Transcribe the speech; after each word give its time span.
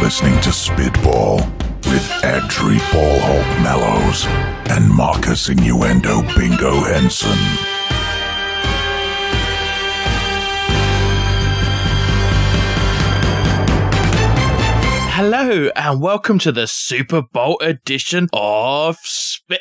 listening 0.00 0.40
to 0.40 0.52
Spitball 0.52 1.36
with 1.86 2.06
Adri 2.22 2.78
Ballhawk 2.90 3.62
Mallows 3.62 4.26
and 4.70 4.88
Marcus 4.88 5.48
Innuendo 5.48 6.22
Bingo 6.36 6.80
Henson. 6.80 7.36
Hello 15.10 15.70
and 15.74 16.00
welcome 16.00 16.38
to 16.38 16.52
the 16.52 16.66
Super 16.68 17.22
Bowl 17.22 17.58
edition 17.60 18.28
of 18.32 18.98
Spit. 19.02 19.60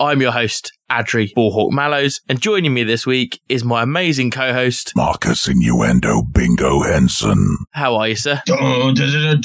I'm 0.00 0.20
your 0.20 0.30
host, 0.30 0.72
Adri 0.90 1.32
Ballhawk 1.36 1.72
Mallows, 1.72 2.20
and 2.28 2.40
joining 2.40 2.72
me 2.72 2.84
this 2.84 3.04
week 3.04 3.40
is 3.48 3.64
my 3.64 3.82
amazing 3.82 4.30
co-host, 4.30 4.92
Marcus 4.94 5.48
Innuendo 5.48 6.22
Bingo 6.22 6.82
Henson. 6.82 7.56
How 7.72 7.96
are 7.96 8.08
you, 8.08 8.14
sir? 8.14 8.40
I'm 8.48 8.94
good. 8.94 9.44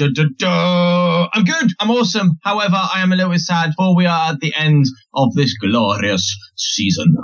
I'm 1.79 1.89
awesome. 1.89 2.37
However, 2.43 2.75
I 2.75 3.01
am 3.01 3.11
a 3.11 3.15
little 3.15 3.31
bit 3.31 3.39
sad 3.39 3.71
for 3.75 3.95
we 3.95 4.05
are 4.05 4.33
at 4.33 4.41
the 4.41 4.53
end 4.55 4.85
of 5.15 5.33
this 5.33 5.57
glorious 5.57 6.37
season. 6.55 7.15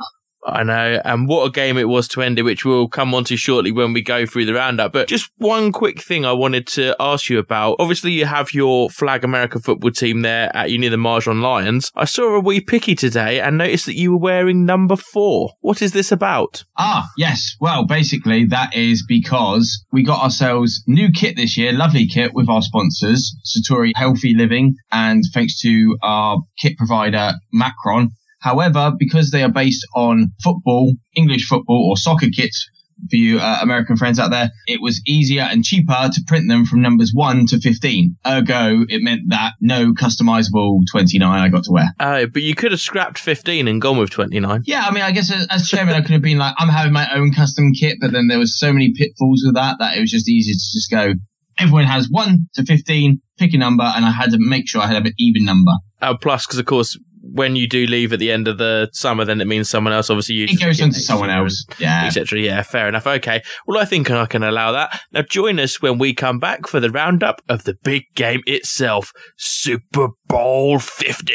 I 0.45 0.63
know, 0.63 1.01
and 1.03 1.27
what 1.27 1.45
a 1.45 1.51
game 1.51 1.77
it 1.77 1.89
was 1.89 2.07
to 2.09 2.21
end 2.21 2.39
it, 2.39 2.43
which 2.43 2.63
we'll 2.63 2.87
come 2.87 3.13
on 3.13 3.25
to 3.25 3.35
shortly 3.37 3.71
when 3.71 3.93
we 3.93 4.01
go 4.01 4.25
through 4.25 4.45
the 4.45 4.53
roundup. 4.53 4.93
But 4.93 5.07
just 5.07 5.31
one 5.37 5.71
quick 5.71 6.01
thing 6.01 6.25
I 6.25 6.31
wanted 6.31 6.65
to 6.67 6.95
ask 6.99 7.29
you 7.29 7.39
about. 7.39 7.75
Obviously, 7.79 8.11
you 8.11 8.25
have 8.25 8.53
your 8.53 8.89
flag 8.89 9.23
American 9.23 9.61
football 9.61 9.91
team 9.91 10.21
there 10.21 10.55
at 10.55 10.71
Uni 10.71 10.87
the 10.87 10.97
Marjon 10.97 11.41
Lions. 11.41 11.91
I 11.95 12.05
saw 12.05 12.35
a 12.35 12.39
wee 12.39 12.61
picky 12.61 12.95
today 12.95 13.39
and 13.39 13.57
noticed 13.57 13.85
that 13.85 13.97
you 13.97 14.11
were 14.11 14.17
wearing 14.17 14.65
number 14.65 14.95
four. 14.95 15.51
What 15.59 15.81
is 15.81 15.91
this 15.91 16.11
about? 16.11 16.63
Ah, 16.77 17.07
yes. 17.17 17.55
Well, 17.59 17.85
basically, 17.85 18.45
that 18.45 18.75
is 18.75 19.03
because 19.07 19.85
we 19.91 20.03
got 20.03 20.23
ourselves 20.23 20.83
new 20.87 21.09
kit 21.11 21.35
this 21.35 21.57
year, 21.57 21.73
lovely 21.73 22.07
kit 22.07 22.33
with 22.33 22.49
our 22.49 22.61
sponsors, 22.61 23.35
Satori 23.45 23.91
Healthy 23.95 24.35
Living, 24.35 24.75
and 24.91 25.23
thanks 25.33 25.59
to 25.61 25.97
our 26.01 26.39
kit 26.57 26.77
provider, 26.77 27.33
Macron. 27.51 28.11
However, 28.39 28.91
because 28.97 29.31
they 29.31 29.43
are 29.43 29.51
based 29.51 29.85
on 29.95 30.31
football, 30.43 30.93
English 31.15 31.47
football 31.47 31.89
or 31.89 31.97
soccer 31.97 32.27
kits 32.33 32.69
for 33.09 33.15
you 33.15 33.39
uh, 33.39 33.59
American 33.61 33.95
friends 33.95 34.19
out 34.19 34.31
there, 34.31 34.51
it 34.67 34.81
was 34.81 35.01
easier 35.07 35.43
and 35.43 35.63
cheaper 35.63 36.09
to 36.11 36.21
print 36.27 36.47
them 36.47 36.65
from 36.65 36.81
numbers 36.81 37.11
1 37.13 37.47
to 37.47 37.59
15. 37.59 38.17
Ergo, 38.27 38.85
it 38.87 39.01
meant 39.01 39.21
that 39.29 39.53
no 39.61 39.93
customizable 39.93 40.81
29 40.91 41.27
I 41.27 41.49
got 41.49 41.63
to 41.65 41.71
wear. 41.71 41.89
Oh, 41.99 42.25
but 42.27 42.41
you 42.41 42.55
could 42.55 42.71
have 42.71 42.81
scrapped 42.81 43.17
15 43.17 43.67
and 43.67 43.81
gone 43.81 43.97
with 43.97 44.09
29. 44.09 44.63
Yeah, 44.65 44.85
I 44.85 44.91
mean, 44.91 45.03
I 45.03 45.11
guess 45.11 45.31
as, 45.31 45.47
as 45.49 45.67
chairman, 45.67 45.95
I 45.95 46.01
could 46.01 46.11
have 46.11 46.21
been 46.21 46.37
like, 46.37 46.55
I'm 46.57 46.69
having 46.69 46.93
my 46.93 47.07
own 47.13 47.31
custom 47.33 47.71
kit, 47.73 47.97
but 48.01 48.11
then 48.11 48.27
there 48.27 48.39
was 48.39 48.57
so 48.57 48.73
many 48.73 48.93
pitfalls 48.93 49.43
with 49.45 49.55
that 49.55 49.77
that 49.79 49.97
it 49.97 50.01
was 50.01 50.11
just 50.11 50.29
easier 50.29 50.53
to 50.53 50.59
just 50.59 50.91
go, 50.91 51.13
everyone 51.57 51.85
has 51.85 52.07
1 52.09 52.49
to 52.55 52.65
15, 52.65 53.21
pick 53.37 53.53
a 53.53 53.57
number, 53.57 53.83
and 53.83 54.05
I 54.05 54.11
had 54.11 54.31
to 54.31 54.37
make 54.39 54.67
sure 54.67 54.81
I 54.81 54.87
had 54.87 55.05
an 55.05 55.13
even 55.17 55.45
number. 55.45 55.71
Oh, 56.01 56.15
plus, 56.15 56.45
because 56.45 56.59
of 56.59 56.65
course, 56.65 56.97
when 57.33 57.55
you 57.55 57.67
do 57.67 57.85
leave 57.85 58.13
at 58.13 58.19
the 58.19 58.31
end 58.31 58.47
of 58.47 58.57
the 58.57 58.89
summer, 58.93 59.25
then 59.25 59.41
it 59.41 59.47
means 59.47 59.69
someone 59.69 59.93
else 59.93 60.09
obviously 60.09 60.35
uses 60.35 60.59
It 60.59 60.63
goes 60.63 60.77
the 60.77 60.83
on 60.83 60.89
to 60.91 60.99
someone 60.99 61.29
else. 61.29 61.65
Yeah. 61.79 62.05
etc. 62.05 62.39
Yeah, 62.39 62.61
fair 62.63 62.87
enough. 62.87 63.07
Okay. 63.07 63.41
Well, 63.67 63.79
I 63.79 63.85
think 63.85 64.09
I 64.11 64.25
can 64.25 64.43
allow 64.43 64.71
that. 64.71 65.01
Now, 65.11 65.21
join 65.21 65.59
us 65.59 65.81
when 65.81 65.97
we 65.97 66.13
come 66.13 66.39
back 66.39 66.67
for 66.67 66.79
the 66.79 66.89
roundup 66.89 67.41
of 67.47 67.63
the 67.63 67.75
big 67.83 68.03
game 68.15 68.41
itself, 68.45 69.11
Super 69.37 70.09
Bowl 70.27 70.79
50. 70.79 71.33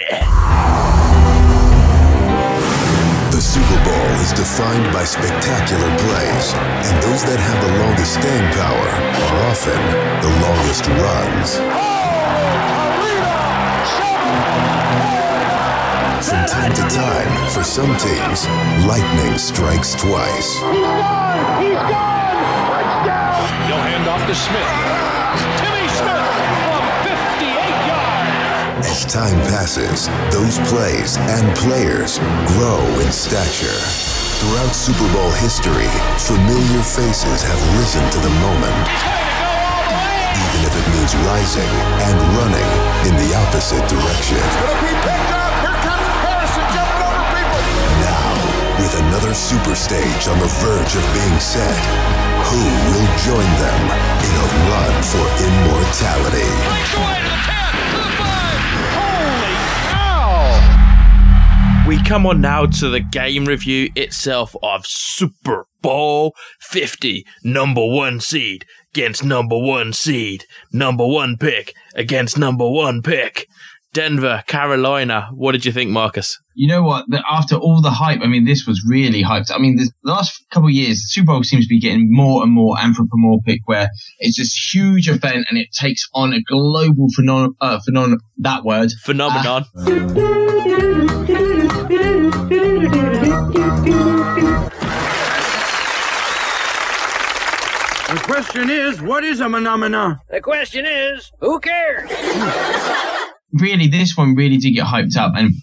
The 3.30 3.40
Super 3.40 3.84
Bowl 3.84 4.10
is 4.22 4.32
defined 4.32 4.92
by 4.92 5.04
spectacular 5.04 5.90
plays, 5.98 6.54
and 6.54 7.02
those 7.02 7.24
that 7.24 7.38
have 7.38 7.60
the 7.66 7.78
longest 7.82 8.14
staying 8.14 8.52
power 8.52 8.88
are 9.24 9.38
often 9.50 9.80
the 10.22 10.30
longest 10.46 10.86
runs. 10.86 11.83
From 16.24 16.46
time 16.46 16.72
to 16.72 16.80
time, 16.88 17.50
for 17.52 17.62
some 17.62 17.92
teams, 17.98 18.48
lightning 18.88 19.36
strikes 19.36 19.92
twice. 19.92 20.56
He's 20.56 20.80
gone. 20.80 21.60
He's 21.60 21.76
gone. 21.84 22.24
Touchdown. 23.04 23.44
hand 23.84 24.08
off 24.08 24.24
to 24.24 24.32
Smith. 24.32 24.72
Timmy 25.60 25.84
Smith 25.92 26.24
from 26.64 26.84
58 27.04 27.44
yards. 27.84 28.88
As 28.88 29.04
time 29.04 29.36
passes, 29.52 30.08
those 30.32 30.56
plays 30.72 31.20
and 31.28 31.44
players 31.60 32.16
grow 32.56 32.80
in 33.04 33.12
stature. 33.12 33.76
Throughout 34.40 34.72
Super 34.72 35.04
Bowl 35.12 35.30
history, 35.44 35.92
familiar 36.16 36.82
faces 36.88 37.44
have 37.44 37.60
risen 37.76 38.00
to 38.00 38.18
the 38.24 38.32
moment. 38.40 38.88
Even 40.40 40.60
if 40.64 40.72
it 40.72 40.86
means 40.88 41.12
rising 41.28 41.74
and 42.00 42.16
running 42.40 42.70
in 43.12 43.14
the 43.20 43.36
opposite 43.44 43.84
direction. 43.92 45.43
Now, 48.04 48.30
with 48.78 48.94
another 49.06 49.34
super 49.34 49.74
stage 49.74 50.28
on 50.28 50.38
the 50.38 50.50
verge 50.62 50.94
of 50.96 51.04
being 51.14 51.38
set, 51.40 51.80
who 52.46 52.60
will 52.60 53.08
join 53.24 53.50
them 53.58 53.82
in 54.22 54.32
a 54.38 54.48
run 54.70 54.94
for 55.02 55.24
immortality? 55.42 56.52
We 61.86 62.02
come 62.02 62.24
on 62.26 62.40
now 62.40 62.64
to 62.64 62.88
the 62.88 63.00
game 63.00 63.44
review 63.44 63.90
itself 63.94 64.56
of 64.62 64.86
Super 64.86 65.66
Bowl 65.82 66.34
50. 66.58 67.26
Number 67.44 67.84
one 67.84 68.20
seed 68.20 68.64
against 68.94 69.22
number 69.22 69.58
one 69.58 69.92
seed. 69.92 70.46
Number 70.72 71.06
one 71.06 71.36
pick 71.36 71.74
against 71.94 72.38
number 72.38 72.68
one 72.68 73.02
pick. 73.02 73.48
Denver, 73.94 74.42
Carolina. 74.48 75.28
What 75.32 75.52
did 75.52 75.64
you 75.64 75.70
think, 75.70 75.88
Marcus? 75.88 76.40
You 76.56 76.66
know 76.66 76.82
what? 76.82 77.06
After 77.30 77.54
all 77.54 77.80
the 77.80 77.92
hype, 77.92 78.20
I 78.22 78.26
mean, 78.26 78.44
this 78.44 78.66
was 78.66 78.84
really 78.86 79.22
hyped. 79.22 79.52
I 79.54 79.58
mean, 79.58 79.76
the 79.76 79.88
last 80.02 80.44
couple 80.50 80.68
of 80.68 80.74
years, 80.74 80.96
the 80.96 81.06
Super 81.06 81.26
Bowl 81.26 81.44
seems 81.44 81.66
to 81.66 81.68
be 81.68 81.78
getting 81.80 82.08
more 82.10 82.42
and 82.42 82.52
more 82.52 82.76
anthropomorphic, 82.78 83.60
where 83.66 83.88
it's 84.18 84.36
this 84.36 84.52
huge 84.74 85.08
event 85.08 85.46
and 85.48 85.58
it 85.58 85.68
takes 85.72 86.08
on 86.12 86.32
a 86.32 86.42
global 86.42 87.06
phenomenon. 87.14 87.54
Uh, 87.60 87.78
phenon- 87.86 88.18
that 88.38 88.64
word. 88.64 88.90
Phenomenon. 89.04 89.64
The 98.08 98.20
question 98.24 98.70
is, 98.70 99.00
what 99.00 99.22
is 99.24 99.38
a 99.40 99.48
phenomena? 99.48 100.20
The 100.30 100.40
question 100.40 100.84
is, 100.84 101.30
who 101.40 101.60
cares? 101.60 102.10
really 103.60 103.88
this 103.88 104.16
one 104.16 104.34
really 104.34 104.58
did 104.58 104.72
get 104.72 104.86
hyped 104.86 105.16
up. 105.16 105.32
And 105.36 105.54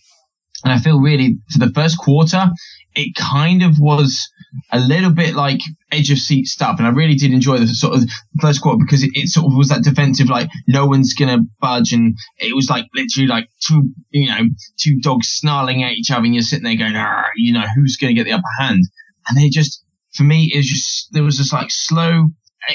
and 0.64 0.74
I 0.74 0.80
feel 0.80 1.00
really 1.00 1.38
for 1.52 1.60
the 1.60 1.72
first 1.74 1.98
quarter 1.98 2.52
it 2.94 3.16
kind 3.16 3.64
of 3.64 3.80
was 3.80 4.30
a 4.72 4.80
little 4.80 5.12
bit 5.12 5.34
like 5.34 5.62
edge 5.92 6.12
of 6.12 6.18
seat 6.18 6.46
stuff. 6.46 6.76
And 6.78 6.86
I 6.86 6.92
really 6.92 7.16
did 7.16 7.32
enjoy 7.32 7.58
the 7.58 7.68
sort 7.68 7.96
of 7.96 8.04
first 8.42 8.62
quarter 8.62 8.80
because 8.84 9.04
it, 9.04 9.12
it 9.14 9.30
sort 9.30 9.46
of 9.46 9.54
was 9.56 9.70
that 9.70 9.84
defensive 9.84 10.30
like 10.30 10.50
no 10.68 10.86
one's 10.88 11.14
gonna 11.14 11.40
budge. 11.60 11.94
And 11.94 12.18
it 12.38 12.56
was 12.56 12.70
like 12.70 12.86
literally 12.94 13.28
like 13.28 13.48
two 13.66 13.90
you 14.10 14.28
know 14.28 14.42
two 14.78 15.00
dogs 15.00 15.28
snarling 15.30 15.84
at 15.84 15.94
each 15.94 16.12
other. 16.12 16.26
And 16.26 16.36
you're 16.36 16.44
sitting 16.44 16.66
there 16.66 16.76
going 16.76 16.96
you 17.36 17.54
know 17.54 17.66
who's 17.76 17.98
gonna 17.98 18.14
get 18.14 18.26
the 18.26 18.34
upper 18.34 18.44
hand? 18.60 18.84
And 19.28 19.38
they 19.38 19.50
just 19.50 19.84
for 20.14 20.24
me 20.24 20.52
it 20.54 20.58
was 20.58 20.68
just 20.68 21.08
there 21.12 21.24
was 21.24 21.38
this 21.38 21.54
like 21.54 21.72
slow 21.72 22.30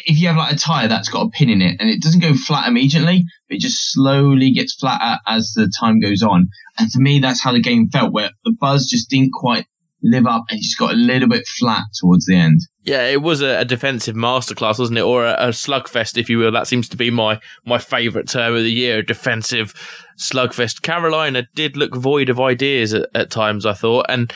if 0.04 0.18
you 0.18 0.28
have 0.28 0.36
like 0.36 0.52
a 0.52 0.58
tire 0.58 0.88
that's 0.88 1.08
got 1.08 1.26
a 1.26 1.30
pin 1.30 1.50
in 1.50 1.62
it 1.62 1.76
and 1.80 1.88
it 1.88 2.02
doesn't 2.02 2.20
go 2.20 2.34
flat 2.34 2.68
immediately, 2.68 3.24
it 3.48 3.60
just 3.60 3.92
slowly 3.92 4.50
gets 4.50 4.74
flatter 4.74 5.18
as 5.26 5.52
the 5.54 5.70
time 5.80 6.00
goes 6.00 6.22
on. 6.22 6.48
And 6.78 6.90
to 6.90 6.98
me, 6.98 7.20
that's 7.20 7.42
how 7.42 7.52
the 7.52 7.60
game 7.60 7.88
felt, 7.88 8.12
where 8.12 8.30
the 8.44 8.54
buzz 8.60 8.86
just 8.86 9.08
didn't 9.10 9.32
quite 9.32 9.66
live 10.02 10.26
up 10.26 10.44
and 10.50 10.60
just 10.60 10.78
got 10.78 10.92
a 10.92 10.96
little 10.96 11.28
bit 11.28 11.46
flat 11.46 11.84
towards 11.94 12.26
the 12.26 12.36
end. 12.36 12.60
Yeah, 12.82 13.06
it 13.06 13.22
was 13.22 13.42
a, 13.42 13.60
a 13.60 13.64
defensive 13.64 14.14
masterclass, 14.14 14.78
wasn't 14.78 14.98
it? 14.98 15.02
Or 15.02 15.24
a, 15.24 15.34
a 15.38 15.48
slugfest, 15.48 16.18
if 16.18 16.28
you 16.28 16.38
will. 16.38 16.52
That 16.52 16.66
seems 16.66 16.88
to 16.90 16.96
be 16.96 17.10
my, 17.10 17.40
my 17.64 17.78
favourite 17.78 18.28
term 18.28 18.54
of 18.54 18.62
the 18.62 18.72
year, 18.72 19.02
defensive 19.02 19.74
slugfest. 20.18 20.82
Carolina 20.82 21.46
did 21.54 21.76
look 21.76 21.94
void 21.94 22.28
of 22.28 22.40
ideas 22.40 22.94
at, 22.94 23.08
at 23.14 23.30
times, 23.30 23.66
I 23.66 23.72
thought. 23.72 24.06
And 24.08 24.32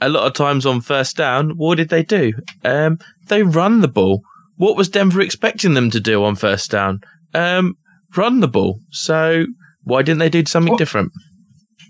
a 0.00 0.08
lot 0.08 0.26
of 0.26 0.34
times 0.34 0.66
on 0.66 0.80
first 0.80 1.16
down, 1.16 1.50
what 1.56 1.76
did 1.76 1.88
they 1.88 2.02
do? 2.02 2.32
Um, 2.64 2.98
they 3.28 3.42
run 3.42 3.80
the 3.80 3.88
ball. 3.88 4.22
What 4.56 4.76
was 4.76 4.88
Denver 4.88 5.20
expecting 5.20 5.74
them 5.74 5.90
to 5.90 6.00
do 6.00 6.24
on 6.24 6.36
first 6.36 6.70
down? 6.70 7.00
Um, 7.34 7.74
run 8.16 8.40
the 8.40 8.48
ball. 8.48 8.80
So 8.90 9.46
why 9.84 10.02
didn't 10.02 10.18
they 10.20 10.28
do 10.30 10.44
something 10.46 10.70
Well- 10.72 10.78
different? 10.78 11.12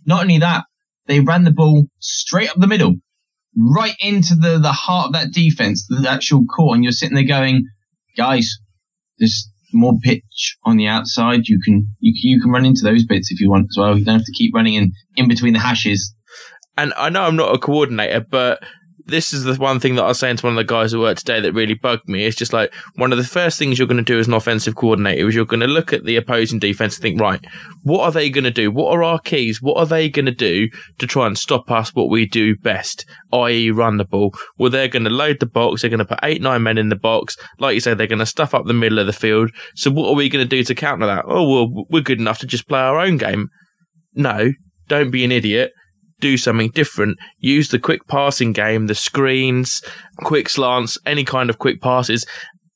Not 0.04 0.22
only 0.22 0.38
that, 0.38 0.64
they 1.06 1.20
ran 1.20 1.44
the 1.44 1.50
ball 1.52 1.86
straight 2.00 2.48
up 2.50 2.56
the 2.58 2.66
middle, 2.66 2.94
right 3.56 3.94
into 4.00 4.34
the, 4.36 4.58
the 4.58 4.72
heart 4.72 5.08
of 5.08 5.12
that 5.14 5.32
defense, 5.32 5.86
the 5.88 6.08
actual 6.08 6.44
core. 6.44 6.74
And 6.74 6.82
you're 6.84 6.92
sitting 6.92 7.14
there 7.16 7.24
going, 7.26 7.64
guys, 8.16 8.58
there's 9.18 9.50
more 9.72 9.94
pitch 10.02 10.56
on 10.64 10.76
the 10.76 10.86
outside. 10.86 11.46
You 11.48 11.58
can, 11.64 11.88
you, 12.00 12.12
can- 12.12 12.30
you 12.30 12.40
can 12.40 12.50
run 12.50 12.64
into 12.64 12.82
those 12.84 13.04
bits 13.04 13.30
if 13.32 13.40
you 13.40 13.50
want 13.50 13.66
as 13.70 13.76
well. 13.78 13.98
You 13.98 14.04
don't 14.04 14.14
have 14.18 14.24
to 14.24 14.32
keep 14.32 14.54
running 14.54 14.74
in, 14.74 14.92
in 15.16 15.28
between 15.28 15.52
the 15.54 15.58
hashes. 15.60 16.14
and 16.78 16.92
I 16.96 17.08
know 17.08 17.22
I'm 17.24 17.36
not 17.36 17.54
a 17.54 17.58
coordinator, 17.58 18.20
but 18.28 18.62
this 19.06 19.32
is 19.32 19.44
the 19.44 19.54
one 19.54 19.78
thing 19.78 19.94
that 19.94 20.02
I 20.02 20.08
was 20.08 20.18
saying 20.18 20.38
to 20.38 20.46
one 20.46 20.54
of 20.54 20.56
the 20.56 20.72
guys 20.72 20.92
at 20.92 21.00
work 21.00 21.16
today 21.18 21.40
that 21.40 21.52
really 21.52 21.74
bugged 21.74 22.08
me. 22.08 22.24
It's 22.24 22.36
just 22.36 22.52
like 22.52 22.74
one 22.96 23.12
of 23.12 23.18
the 23.18 23.24
first 23.24 23.58
things 23.58 23.78
you're 23.78 23.86
going 23.86 23.96
to 23.98 24.02
do 24.02 24.18
as 24.18 24.26
an 24.26 24.34
offensive 24.34 24.74
coordinator 24.74 25.28
is 25.28 25.34
you're 25.34 25.44
going 25.44 25.60
to 25.60 25.66
look 25.66 25.92
at 25.92 26.04
the 26.04 26.16
opposing 26.16 26.58
defense 26.58 26.96
and 26.96 27.02
think, 27.02 27.20
right, 27.20 27.44
what 27.84 28.02
are 28.02 28.10
they 28.10 28.28
going 28.28 28.44
to 28.44 28.50
do? 28.50 28.70
What 28.70 28.92
are 28.92 29.04
our 29.04 29.20
keys? 29.20 29.62
What 29.62 29.76
are 29.78 29.86
they 29.86 30.08
going 30.08 30.26
to 30.26 30.32
do 30.32 30.68
to 30.98 31.06
try 31.06 31.26
and 31.26 31.38
stop 31.38 31.70
us 31.70 31.94
what 31.94 32.10
we 32.10 32.26
do 32.26 32.56
best, 32.56 33.04
i.e., 33.32 33.70
run 33.70 33.96
the 33.96 34.04
ball? 34.04 34.34
Well, 34.58 34.70
they're 34.70 34.88
going 34.88 35.04
to 35.04 35.10
load 35.10 35.38
the 35.38 35.46
box. 35.46 35.82
They're 35.82 35.90
going 35.90 35.98
to 35.98 36.04
put 36.04 36.20
eight, 36.24 36.42
nine 36.42 36.64
men 36.64 36.78
in 36.78 36.88
the 36.88 36.96
box. 36.96 37.36
Like 37.60 37.74
you 37.74 37.80
say, 37.80 37.94
they're 37.94 38.06
going 38.08 38.18
to 38.18 38.26
stuff 38.26 38.54
up 38.54 38.66
the 38.66 38.74
middle 38.74 38.98
of 38.98 39.06
the 39.06 39.12
field. 39.12 39.50
So 39.76 39.90
what 39.90 40.08
are 40.08 40.16
we 40.16 40.28
going 40.28 40.44
to 40.44 40.48
do 40.48 40.64
to 40.64 40.74
counter 40.74 41.06
that? 41.06 41.24
Oh, 41.28 41.48
well, 41.48 41.84
we're 41.90 42.02
good 42.02 42.20
enough 42.20 42.40
to 42.40 42.46
just 42.46 42.68
play 42.68 42.80
our 42.80 42.98
own 42.98 43.18
game. 43.18 43.48
No, 44.14 44.50
don't 44.88 45.10
be 45.10 45.24
an 45.24 45.32
idiot 45.32 45.72
do 46.20 46.36
something 46.36 46.70
different. 46.70 47.18
Use 47.38 47.68
the 47.68 47.78
quick 47.78 48.06
passing 48.06 48.52
game, 48.52 48.86
the 48.86 48.94
screens, 48.94 49.82
quick 50.18 50.48
slants, 50.48 50.98
any 51.06 51.24
kind 51.24 51.50
of 51.50 51.58
quick 51.58 51.80
passes. 51.80 52.26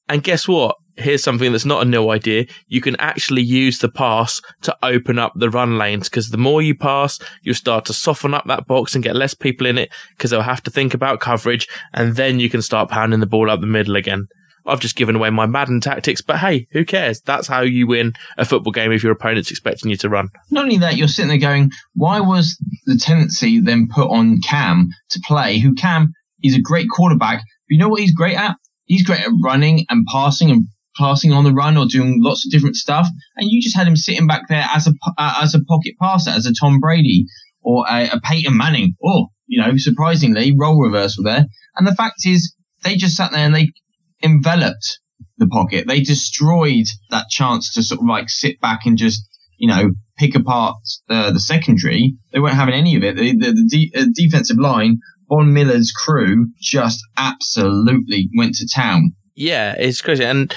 And 0.08 0.22
guess 0.22 0.48
what? 0.48 0.76
Here's 0.96 1.22
something 1.22 1.52
that's 1.52 1.64
not 1.64 1.82
a 1.82 1.88
new 1.88 2.10
idea. 2.10 2.46
You 2.66 2.82
can 2.82 2.96
actually 2.96 3.42
use 3.42 3.78
the 3.78 3.88
pass 3.88 4.42
to 4.62 4.76
open 4.82 5.18
up 5.18 5.32
the 5.34 5.48
run 5.48 5.78
lanes 5.78 6.10
because 6.10 6.28
the 6.28 6.36
more 6.36 6.60
you 6.60 6.74
pass, 6.74 7.18
you'll 7.42 7.54
start 7.54 7.86
to 7.86 7.94
soften 7.94 8.34
up 8.34 8.44
that 8.46 8.66
box 8.66 8.94
and 8.94 9.02
get 9.02 9.16
less 9.16 9.32
people 9.32 9.66
in 9.66 9.78
it 9.78 9.90
because 10.10 10.30
they'll 10.30 10.42
have 10.42 10.62
to 10.64 10.70
think 10.70 10.92
about 10.92 11.20
coverage 11.20 11.68
and 11.94 12.16
then 12.16 12.38
you 12.38 12.50
can 12.50 12.60
start 12.60 12.90
pounding 12.90 13.20
the 13.20 13.26
ball 13.26 13.50
up 13.50 13.60
the 13.60 13.66
middle 13.66 13.96
again. 13.96 14.26
I've 14.66 14.80
just 14.80 14.96
given 14.96 15.16
away 15.16 15.30
my 15.30 15.46
Madden 15.46 15.80
tactics, 15.80 16.20
but 16.20 16.38
hey, 16.38 16.66
who 16.72 16.84
cares? 16.84 17.20
That's 17.20 17.48
how 17.48 17.62
you 17.62 17.86
win 17.86 18.12
a 18.38 18.44
football 18.44 18.72
game 18.72 18.92
if 18.92 19.02
your 19.02 19.12
opponent's 19.12 19.50
expecting 19.50 19.90
you 19.90 19.96
to 19.98 20.08
run. 20.08 20.28
Not 20.50 20.64
only 20.64 20.78
that, 20.78 20.96
you're 20.96 21.08
sitting 21.08 21.28
there 21.28 21.38
going, 21.38 21.70
why 21.94 22.20
was 22.20 22.56
the 22.86 22.96
tendency 22.96 23.60
then 23.60 23.88
put 23.92 24.10
on 24.10 24.40
Cam 24.42 24.88
to 25.10 25.20
play? 25.26 25.58
Who 25.58 25.74
Cam 25.74 26.12
is 26.42 26.54
a 26.54 26.60
great 26.60 26.88
quarterback. 26.90 27.42
You 27.68 27.78
know 27.78 27.88
what 27.88 28.00
he's 28.00 28.14
great 28.14 28.36
at? 28.36 28.56
He's 28.84 29.04
great 29.04 29.20
at 29.20 29.30
running 29.42 29.86
and 29.88 30.06
passing 30.10 30.50
and 30.50 30.66
passing 30.96 31.32
on 31.32 31.44
the 31.44 31.52
run 31.52 31.76
or 31.76 31.86
doing 31.86 32.18
lots 32.20 32.44
of 32.44 32.50
different 32.50 32.76
stuff. 32.76 33.06
And 33.36 33.48
you 33.50 33.62
just 33.62 33.76
had 33.76 33.86
him 33.86 33.96
sitting 33.96 34.26
back 34.26 34.42
there 34.48 34.66
as 34.74 34.86
a 34.86 34.92
uh, 35.18 35.40
as 35.42 35.54
a 35.54 35.64
pocket 35.64 35.94
passer, 36.00 36.30
as 36.30 36.46
a 36.46 36.52
Tom 36.52 36.80
Brady 36.80 37.26
or 37.62 37.84
a, 37.88 38.10
a 38.10 38.20
Peyton 38.20 38.56
Manning. 38.56 38.94
Or 39.00 39.28
you 39.46 39.60
know, 39.60 39.76
surprisingly, 39.76 40.54
role 40.58 40.82
reversal 40.82 41.24
there. 41.24 41.46
And 41.76 41.86
the 41.86 41.94
fact 41.94 42.26
is, 42.26 42.54
they 42.82 42.96
just 42.96 43.16
sat 43.16 43.30
there 43.30 43.44
and 43.44 43.54
they 43.54 43.72
enveloped 44.22 44.98
the 45.38 45.46
pocket. 45.46 45.86
They 45.86 46.00
destroyed 46.00 46.86
that 47.10 47.28
chance 47.28 47.74
to 47.74 47.82
sort 47.82 48.00
of 48.00 48.06
like 48.06 48.28
sit 48.28 48.60
back 48.60 48.86
and 48.86 48.96
just, 48.96 49.26
you 49.58 49.68
know, 49.68 49.90
pick 50.18 50.34
apart 50.34 50.76
uh, 51.08 51.32
the 51.32 51.40
secondary. 51.40 52.14
They 52.32 52.40
weren't 52.40 52.54
having 52.54 52.74
any 52.74 52.96
of 52.96 53.02
it. 53.02 53.16
The, 53.16 53.32
the, 53.36 53.52
the 53.52 53.68
de- 53.68 54.00
uh, 54.00 54.06
defensive 54.14 54.58
line, 54.58 54.98
Von 55.28 55.52
Miller's 55.52 55.92
crew 55.92 56.48
just 56.60 57.00
absolutely 57.16 58.28
went 58.36 58.54
to 58.56 58.68
town. 58.72 59.12
Yeah, 59.34 59.74
it's 59.78 60.00
crazy. 60.00 60.24
And 60.24 60.54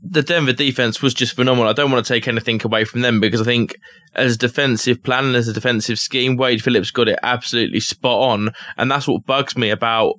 the 0.00 0.22
Denver 0.22 0.52
defense 0.52 1.00
was 1.00 1.14
just 1.14 1.34
phenomenal. 1.34 1.68
I 1.68 1.72
don't 1.72 1.90
want 1.90 2.04
to 2.04 2.12
take 2.12 2.28
anything 2.28 2.60
away 2.62 2.84
from 2.84 3.00
them 3.00 3.20
because 3.20 3.40
I 3.40 3.44
think 3.44 3.74
as 4.14 4.36
defensive 4.36 5.02
plan 5.02 5.24
and 5.26 5.36
as 5.36 5.48
a 5.48 5.52
defensive 5.52 5.98
scheme, 5.98 6.36
Wade 6.36 6.62
Phillips 6.62 6.90
got 6.90 7.08
it 7.08 7.18
absolutely 7.22 7.80
spot 7.80 8.30
on. 8.30 8.50
And 8.76 8.90
that's 8.90 9.08
what 9.08 9.24
bugs 9.24 9.56
me 9.56 9.70
about 9.70 10.14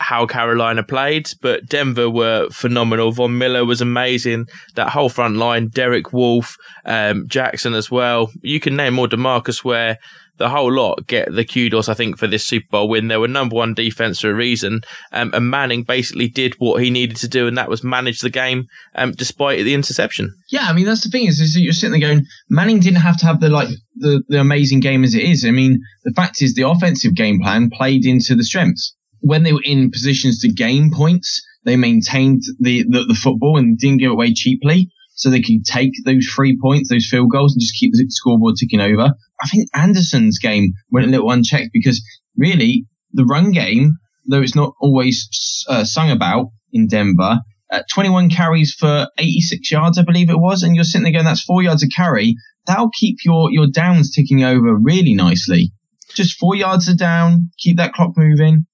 how 0.00 0.26
Carolina 0.26 0.82
played, 0.82 1.30
but 1.42 1.66
Denver 1.66 2.08
were 2.08 2.48
phenomenal. 2.50 3.12
Von 3.12 3.36
Miller 3.36 3.66
was 3.66 3.82
amazing. 3.82 4.46
That 4.74 4.88
whole 4.88 5.10
front 5.10 5.36
line, 5.36 5.68
Derek 5.68 6.12
Wolfe, 6.12 6.56
um, 6.86 7.28
Jackson 7.28 7.74
as 7.74 7.90
well. 7.90 8.32
You 8.42 8.60
can 8.60 8.76
name 8.76 8.94
more 8.94 9.08
Demarcus 9.08 9.62
Ware. 9.62 9.98
The 10.38 10.48
whole 10.48 10.72
lot 10.72 11.06
get 11.06 11.30
the 11.30 11.44
kudos, 11.44 11.90
I 11.90 11.92
think, 11.92 12.16
for 12.16 12.26
this 12.26 12.46
Super 12.46 12.66
Bowl 12.70 12.88
win. 12.88 13.08
They 13.08 13.18
were 13.18 13.28
number 13.28 13.56
one 13.56 13.74
defense 13.74 14.20
for 14.20 14.30
a 14.30 14.34
reason. 14.34 14.80
Um, 15.12 15.32
and 15.34 15.50
Manning 15.50 15.82
basically 15.82 16.28
did 16.28 16.54
what 16.54 16.82
he 16.82 16.88
needed 16.88 17.18
to 17.18 17.28
do, 17.28 17.46
and 17.46 17.58
that 17.58 17.68
was 17.68 17.84
manage 17.84 18.20
the 18.20 18.30
game, 18.30 18.68
um, 18.94 19.12
despite 19.12 19.62
the 19.64 19.74
interception. 19.74 20.34
Yeah, 20.50 20.64
I 20.64 20.72
mean 20.72 20.86
that's 20.86 21.04
the 21.04 21.10
thing 21.10 21.26
is, 21.26 21.40
is 21.40 21.58
you're 21.58 21.74
sitting 21.74 22.00
there 22.00 22.08
going, 22.08 22.24
Manning 22.48 22.80
didn't 22.80 23.02
have 23.02 23.18
to 23.18 23.26
have 23.26 23.40
the 23.40 23.50
like 23.50 23.68
the, 23.96 24.22
the 24.28 24.40
amazing 24.40 24.80
game 24.80 25.04
as 25.04 25.14
it 25.14 25.24
is. 25.24 25.44
I 25.44 25.50
mean, 25.50 25.78
the 26.04 26.12
fact 26.12 26.40
is 26.40 26.54
the 26.54 26.66
offensive 26.66 27.14
game 27.14 27.38
plan 27.38 27.68
played 27.68 28.06
into 28.06 28.34
the 28.34 28.44
strengths 28.44 28.94
when 29.20 29.42
they 29.42 29.52
were 29.52 29.62
in 29.64 29.90
positions 29.90 30.40
to 30.40 30.52
gain 30.52 30.90
points, 30.92 31.42
they 31.64 31.76
maintained 31.76 32.42
the, 32.58 32.84
the, 32.88 33.04
the 33.04 33.14
football 33.14 33.58
and 33.58 33.78
didn't 33.78 33.98
give 33.98 34.10
it 34.10 34.14
away 34.14 34.32
cheaply. 34.32 34.90
So 35.14 35.28
they 35.28 35.42
could 35.42 35.64
take 35.66 35.92
those 36.04 36.26
three 36.26 36.58
points, 36.60 36.88
those 36.88 37.06
field 37.06 37.30
goals, 37.30 37.52
and 37.52 37.60
just 37.60 37.74
keep 37.74 37.92
the 37.92 38.06
scoreboard 38.08 38.54
ticking 38.58 38.80
over. 38.80 39.12
I 39.42 39.48
think 39.48 39.68
Anderson's 39.74 40.38
game 40.38 40.72
went 40.90 41.06
a 41.06 41.10
little 41.10 41.30
unchecked 41.30 41.70
because 41.72 42.02
really 42.36 42.86
the 43.12 43.26
run 43.26 43.50
game, 43.52 43.98
though 44.26 44.40
it's 44.40 44.54
not 44.54 44.72
always 44.80 45.64
uh, 45.68 45.84
sung 45.84 46.10
about 46.10 46.46
in 46.72 46.86
Denver, 46.86 47.40
uh, 47.70 47.82
21 47.92 48.30
carries 48.30 48.74
for 48.74 49.08
86 49.18 49.70
yards, 49.70 49.98
I 49.98 50.02
believe 50.02 50.30
it 50.30 50.38
was, 50.38 50.62
and 50.62 50.74
you're 50.74 50.84
sitting 50.84 51.04
there 51.04 51.12
going, 51.12 51.24
that's 51.24 51.44
four 51.44 51.62
yards 51.62 51.84
a 51.84 51.88
carry. 51.88 52.34
That'll 52.66 52.90
keep 52.90 53.18
your, 53.24 53.50
your 53.52 53.66
downs 53.72 54.10
ticking 54.10 54.42
over 54.42 54.74
really 54.74 55.14
nicely. 55.14 55.72
Just 56.14 56.38
four 56.38 56.56
yards 56.56 56.88
a 56.88 56.94
down, 56.94 57.50
keep 57.58 57.76
that 57.76 57.92
clock 57.92 58.16
moving. 58.16 58.66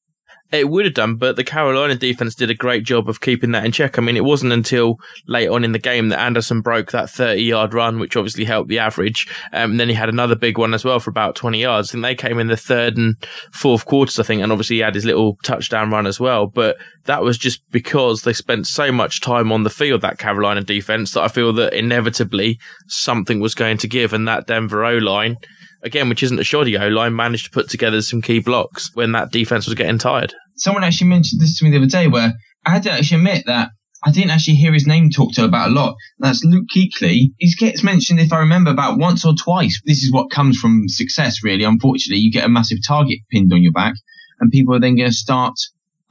It 0.53 0.69
would 0.69 0.85
have 0.85 0.95
done, 0.95 1.17
but 1.17 1.35
the 1.35 1.43
Carolina 1.43 1.97
defense 1.97 2.37
did 2.37 2.51
a 2.51 2.55
great 2.55 2.85
job 2.85 3.09
of 3.09 3.21
keeping 3.21 3.51
that 3.51 3.65
in 3.65 3.73
check. 3.73 3.99
I 3.99 4.03
mean, 4.03 4.17
it 4.17 4.25
wasn't 4.25 4.53
until 4.53 5.01
late 5.27 5.49
on 5.49 5.65
in 5.65 5.73
the 5.73 5.79
game 5.79 6.09
that 6.11 6.21
Anderson 6.21 6.61
broke 6.61 6.93
that 6.93 7.11
30 7.11 7.43
yard 7.43 7.75
run, 7.75 7.99
which 7.99 8.17
obviously 8.17 8.45
helped 8.45 8.69
the 8.69 8.79
average. 8.79 9.27
Um, 9.53 9.73
and 9.73 9.81
then 9.81 9.89
he 9.89 9.95
had 9.95 10.09
another 10.09 10.37
big 10.37 10.57
one 10.57 10.73
as 10.73 10.85
well 10.85 11.01
for 11.01 11.11
about 11.11 11.35
20 11.35 11.61
yards. 11.61 11.93
And 11.93 12.05
they 12.05 12.15
came 12.15 12.39
in 12.39 12.47
the 12.47 12.57
third 12.57 12.97
and 12.97 13.17
fourth 13.53 13.87
quarters, 13.87 14.21
I 14.21 14.23
think. 14.23 14.41
And 14.41 14.53
obviously 14.53 14.77
he 14.77 14.83
had 14.83 14.95
his 14.95 15.05
little 15.05 15.37
touchdown 15.43 15.91
run 15.91 16.07
as 16.07 16.21
well. 16.21 16.47
But 16.47 16.77
that 17.07 17.23
was 17.23 17.39
just 17.39 17.69
because 17.73 18.23
they 18.23 18.33
spent 18.33 18.69
so 18.69 18.93
much 18.93 19.21
time 19.21 19.51
on 19.51 19.65
the 19.65 19.71
field, 19.71 20.03
that 20.03 20.19
Carolina 20.19 20.63
defense, 20.63 21.13
that 21.13 21.23
I 21.23 21.29
feel 21.29 21.53
that 21.55 21.73
inevitably 21.73 22.61
something 22.87 23.41
was 23.41 23.57
going 23.57 23.79
to 23.79 23.89
give. 23.89 24.13
And 24.13 24.29
that 24.29 24.47
Denver 24.47 24.85
O 24.85 24.99
line, 24.99 25.39
again, 25.87 26.09
which 26.09 26.23
isn't 26.23 26.39
a 26.39 26.45
shoddy 26.45 26.77
O 26.77 26.89
line, 26.89 27.17
managed 27.17 27.47
to 27.47 27.51
put 27.51 27.71
together 27.71 28.03
some 28.03 28.21
key 28.21 28.41
blocks 28.41 28.91
when 28.95 29.13
that 29.13 29.31
defense 29.31 29.67
was 29.67 29.75
getting 29.75 29.99
tired. 29.99 30.35
Someone 30.57 30.85
actually 30.85 31.09
mentioned 31.09 31.41
this 31.41 31.59
to 31.59 31.65
me 31.65 31.71
the 31.71 31.79
other 31.79 31.87
day 31.87 32.09
where 32.09 32.35
I 32.67 32.71
had 32.71 32.83
to 32.83 32.91
actually 32.91 33.19
admit 33.19 33.45
that 33.47 33.71
I 34.05 34.11
didn't 34.11 34.31
actually 34.31 34.57
hear 34.57 34.73
his 34.73 34.87
name 34.87 35.11
talked 35.11 35.35
to 35.37 35.45
about 35.45 35.71
a 35.71 35.73
lot. 35.73 35.97
That's 36.19 36.45
Luke 36.45 36.67
Kuechly. 36.75 37.33
He 37.39 37.55
gets 37.59 37.83
mentioned, 37.83 38.21
if 38.21 38.33
I 38.33 38.39
remember, 38.39 38.71
about 38.71 38.99
once 38.99 39.25
or 39.25 39.35
twice. 39.35 39.81
This 39.85 40.03
is 40.03 40.13
what 40.13 40.31
comes 40.31 40.59
from 40.59 40.89
success, 40.89 41.43
really. 41.43 41.65
Unfortunately, 41.65 42.21
you 42.21 42.31
get 42.31 42.45
a 42.45 42.49
massive 42.49 42.79
target 42.87 43.19
pinned 43.31 43.53
on 43.53 43.63
your 43.63 43.73
back, 43.73 43.95
and 44.41 44.51
people 44.51 44.75
are 44.75 44.81
then 44.81 44.97
going 44.97 45.09
to 45.09 45.15
start 45.15 45.55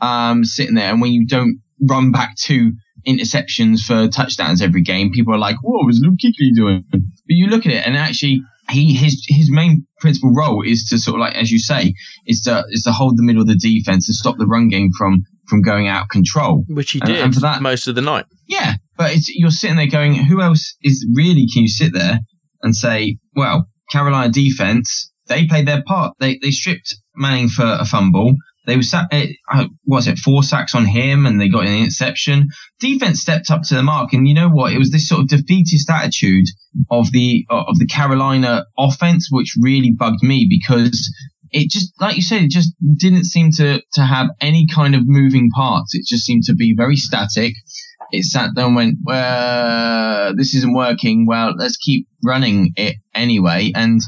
um, 0.02 0.44
sitting 0.44 0.76
there. 0.76 0.92
And 0.92 1.02
when 1.02 1.12
you 1.12 1.28
don't 1.28 1.62
run 1.82 2.12
back 2.12 2.36
two 2.38 2.74
interceptions 3.08 3.82
for 3.82 4.08
touchdowns 4.08 4.62
every 4.62 4.82
game, 4.82 5.12
people 5.12 5.34
are 5.34 5.40
like, 5.40 5.58
"What 5.62 5.86
was 5.86 6.02
Luke 6.02 6.20
Kuechly 6.24 6.56
doing?" 6.56 6.84
But 6.90 7.02
you 7.28 7.48
look 7.48 7.66
at 7.66 7.72
it, 7.72 7.86
and 7.86 7.96
actually, 7.96 8.42
he 8.70 8.94
his 8.94 9.24
his 9.28 9.50
main 9.52 9.86
principal 10.00 10.34
role 10.34 10.64
is 10.66 10.88
to 10.90 10.98
sort 10.98 11.16
of 11.16 11.22
like 11.22 11.36
as 11.36 11.52
you 11.52 11.60
say 11.60 11.94
is 12.26 12.42
to 12.42 12.64
is 12.70 12.84
to 12.84 12.92
hold 12.92 13.18
the 13.18 13.24
middle 13.24 13.42
of 13.42 13.48
the 13.48 13.56
defense 13.56 14.08
and 14.08 14.16
stop 14.16 14.36
the 14.38 14.48
run 14.48 14.70
game 14.70 14.90
from 14.98 15.24
from 15.48 15.62
going 15.62 15.88
out 15.88 16.04
of 16.04 16.10
control. 16.10 16.66
Which 16.68 16.92
he 16.92 17.00
did 17.00 17.18
and, 17.18 17.34
for 17.34 17.42
that 17.42 17.62
most 17.62 17.88
of 17.88 17.96
the 17.96 18.02
night. 18.02 18.26
Yeah 18.48 18.74
but 18.98 19.12
it's 19.12 19.30
you're 19.30 19.52
sitting 19.52 19.78
there 19.78 19.88
going 19.88 20.16
who 20.16 20.42
else 20.42 20.76
is 20.82 21.06
really 21.14 21.48
can 21.52 21.64
you 21.64 21.68
sit 21.68 21.94
there 21.94 22.20
and 22.62 22.76
say 22.76 23.18
well 23.36 23.68
Carolina 23.92 24.32
defense 24.32 25.12
they 25.28 25.48
played 25.48 25.68
their 25.68 25.84
part. 25.84 26.16
They 26.20 26.38
they 26.42 26.52
stripped 26.52 26.96
Manning 27.16 27.50
for 27.50 27.66
a 27.66 27.86
fumble 27.86 28.36
they 28.66 28.76
were 28.76 28.84
sat, 28.84 29.08
uh, 29.12 29.26
uh 29.52 29.66
was 29.86 30.08
it 30.08 30.18
four 30.18 30.44
sacks 30.44 30.76
on 30.76 30.86
him 30.86 31.26
and 31.26 31.40
they 31.40 31.50
got 31.50 31.68
an 31.68 31.78
interception. 31.78 32.50
Defense 32.80 33.22
stepped 33.22 33.52
up 33.52 33.62
to 33.64 33.76
the 33.76 33.84
mark. 33.84 34.14
And 34.14 34.28
you 34.28 34.34
know 34.34 34.50
what? 34.50 34.74
It 34.74 34.80
was 34.80 34.92
this 34.92 35.08
sort 35.08 35.22
of 35.22 35.28
defeatist 35.28 35.90
attitude 35.90 36.46
of 36.90 37.12
the, 37.12 37.46
of 37.50 37.78
the 37.80 37.88
Carolina 37.88 38.66
offense, 38.78 39.30
which 39.32 39.56
really 39.60 39.92
bugged 39.92 40.24
me 40.24 40.48
because 40.50 41.14
it 41.52 41.70
just, 41.70 41.94
like 42.02 42.16
you 42.16 42.22
said, 42.22 42.44
it 42.44 42.52
just 42.52 42.74
didn't 42.98 43.26
seem 43.26 43.52
to, 43.54 43.82
to 43.94 44.02
have 44.02 44.28
any 44.42 44.68
kind 44.68 44.96
of 44.96 45.04
moving 45.06 45.50
parts. 45.50 45.96
It 45.96 46.06
just 46.06 46.26
seemed 46.26 46.44
to 46.46 46.56
be 46.56 46.74
very 46.76 46.96
static. 46.96 47.54
It 48.12 48.24
sat 48.24 48.52
there 48.56 48.66
and 48.66 48.76
went, 48.76 48.98
well, 49.04 50.36
this 50.36 50.54
isn't 50.56 50.74
working. 50.74 51.26
Well, 51.26 51.54
let's 51.58 51.78
keep 51.78 52.08
running 52.24 52.74
it 52.76 52.98
anyway. 53.14 53.72
And, 53.74 54.02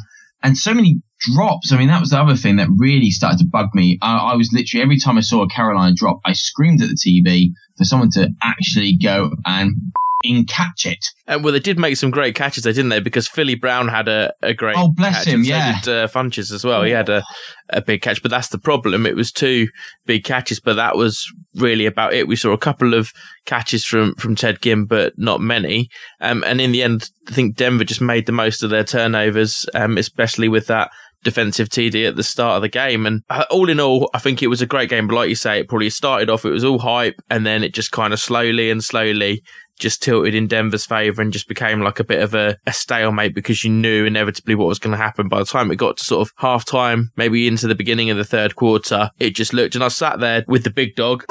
and 0.43 0.57
so 0.57 0.73
many 0.73 1.01
drops. 1.19 1.71
I 1.71 1.77
mean, 1.77 1.87
that 1.87 1.99
was 1.99 2.11
the 2.11 2.19
other 2.19 2.35
thing 2.35 2.57
that 2.57 2.69
really 2.75 3.09
started 3.09 3.39
to 3.39 3.45
bug 3.45 3.69
me. 3.73 3.97
I, 4.01 4.17
I, 4.17 4.35
was 4.35 4.51
literally 4.53 4.83
every 4.83 4.99
time 4.99 5.17
I 5.17 5.21
saw 5.21 5.43
a 5.43 5.49
Carolina 5.49 5.93
drop, 5.95 6.19
I 6.25 6.33
screamed 6.33 6.81
at 6.81 6.89
the 6.89 6.95
TV 6.95 7.49
for 7.77 7.83
someone 7.83 8.09
to 8.11 8.29
actually 8.43 8.97
go 8.97 9.31
and 9.45 9.75
catch 10.47 10.85
it. 10.85 11.05
And 11.27 11.43
well, 11.43 11.53
they 11.53 11.59
did 11.59 11.77
make 11.77 11.95
some 11.97 12.09
great 12.09 12.35
catches, 12.35 12.63
though, 12.63 12.71
didn't 12.71 12.89
they? 12.89 12.99
Because 12.99 13.27
Philly 13.27 13.55
Brown 13.55 13.87
had 13.87 14.07
a, 14.07 14.33
a 14.41 14.53
great 14.53 14.75
oh 14.77 14.89
bless 14.89 15.25
catch, 15.25 15.27
him, 15.27 15.43
yeah. 15.43 15.79
So 15.81 15.91
did, 15.91 16.03
uh, 16.03 16.07
Funchess 16.07 16.51
as 16.51 16.63
well. 16.63 16.83
He 16.83 16.91
had 16.91 17.09
a, 17.09 17.23
a 17.69 17.81
big 17.81 18.01
catch, 18.01 18.21
but 18.21 18.31
that's 18.31 18.49
the 18.49 18.57
problem. 18.57 19.05
It 19.05 19.15
was 19.15 19.31
two 19.31 19.67
big 20.05 20.23
catches, 20.23 20.59
but 20.59 20.75
that 20.75 20.95
was 20.95 21.31
really 21.55 21.85
about 21.85 22.13
it. 22.13 22.27
We 22.27 22.35
saw 22.35 22.51
a 22.51 22.57
couple 22.57 22.93
of 22.93 23.11
catches 23.45 23.85
from 23.85 24.15
from 24.15 24.35
Ted 24.35 24.61
Ginn, 24.61 24.85
but 24.85 25.13
not 25.17 25.39
many. 25.39 25.89
Um, 26.19 26.43
and 26.45 26.59
in 26.59 26.71
the 26.71 26.83
end, 26.83 27.09
I 27.27 27.31
think 27.31 27.55
Denver 27.55 27.83
just 27.83 28.01
made 28.01 28.25
the 28.25 28.31
most 28.31 28.63
of 28.63 28.69
their 28.69 28.83
turnovers, 28.83 29.65
um, 29.73 29.97
especially 29.97 30.49
with 30.49 30.67
that 30.67 30.89
defensive 31.27 31.67
TD 31.67 32.07
at 32.07 32.15
the 32.15 32.23
start 32.23 32.55
of 32.55 32.61
the 32.61 32.69
game. 32.69 33.05
And 33.05 33.21
uh, 33.29 33.43
all 33.51 33.69
in 33.69 33.81
all, 33.81 34.09
I 34.13 34.19
think 34.19 34.41
it 34.41 34.47
was 34.47 34.61
a 34.61 34.65
great 34.65 34.89
game. 34.89 35.07
But 35.07 35.15
like 35.15 35.27
you 35.27 35.35
say, 35.35 35.59
it 35.59 35.67
probably 35.67 35.89
started 35.89 36.29
off, 36.29 36.45
it 36.45 36.51
was 36.51 36.63
all 36.63 36.79
hype, 36.79 37.21
and 37.29 37.45
then 37.45 37.65
it 37.65 37.73
just 37.73 37.91
kind 37.91 38.13
of 38.13 38.19
slowly 38.21 38.71
and 38.71 38.81
slowly 38.81 39.43
just 39.77 40.01
tilted 40.01 40.33
in 40.33 40.47
Denver's 40.47 40.85
favour 40.85 41.21
and 41.21 41.33
just 41.33 41.49
became 41.49 41.81
like 41.81 41.99
a 41.99 42.03
bit 42.05 42.21
of 42.21 42.33
a, 42.33 42.57
a 42.65 42.71
stalemate 42.71 43.35
because 43.35 43.63
you 43.63 43.69
knew 43.69 44.05
inevitably 44.05 44.55
what 44.55 44.69
was 44.69 44.79
going 44.79 44.95
to 44.95 44.97
happen. 44.97 45.27
By 45.27 45.39
the 45.39 45.45
time 45.45 45.69
it 45.69 45.75
got 45.75 45.97
to 45.97 46.03
sort 46.03 46.27
of 46.27 46.33
half 46.37 46.65
time, 46.65 47.11
maybe 47.17 47.45
into 47.45 47.67
the 47.67 47.75
beginning 47.75 48.09
of 48.09 48.15
the 48.15 48.23
third 48.23 48.55
quarter, 48.55 49.11
it 49.19 49.31
just 49.31 49.53
looked, 49.53 49.75
and 49.75 49.83
I 49.83 49.89
sat 49.89 50.19
there 50.19 50.45
with 50.47 50.63
the 50.63 50.71
big 50.71 50.95
dog. 50.95 51.25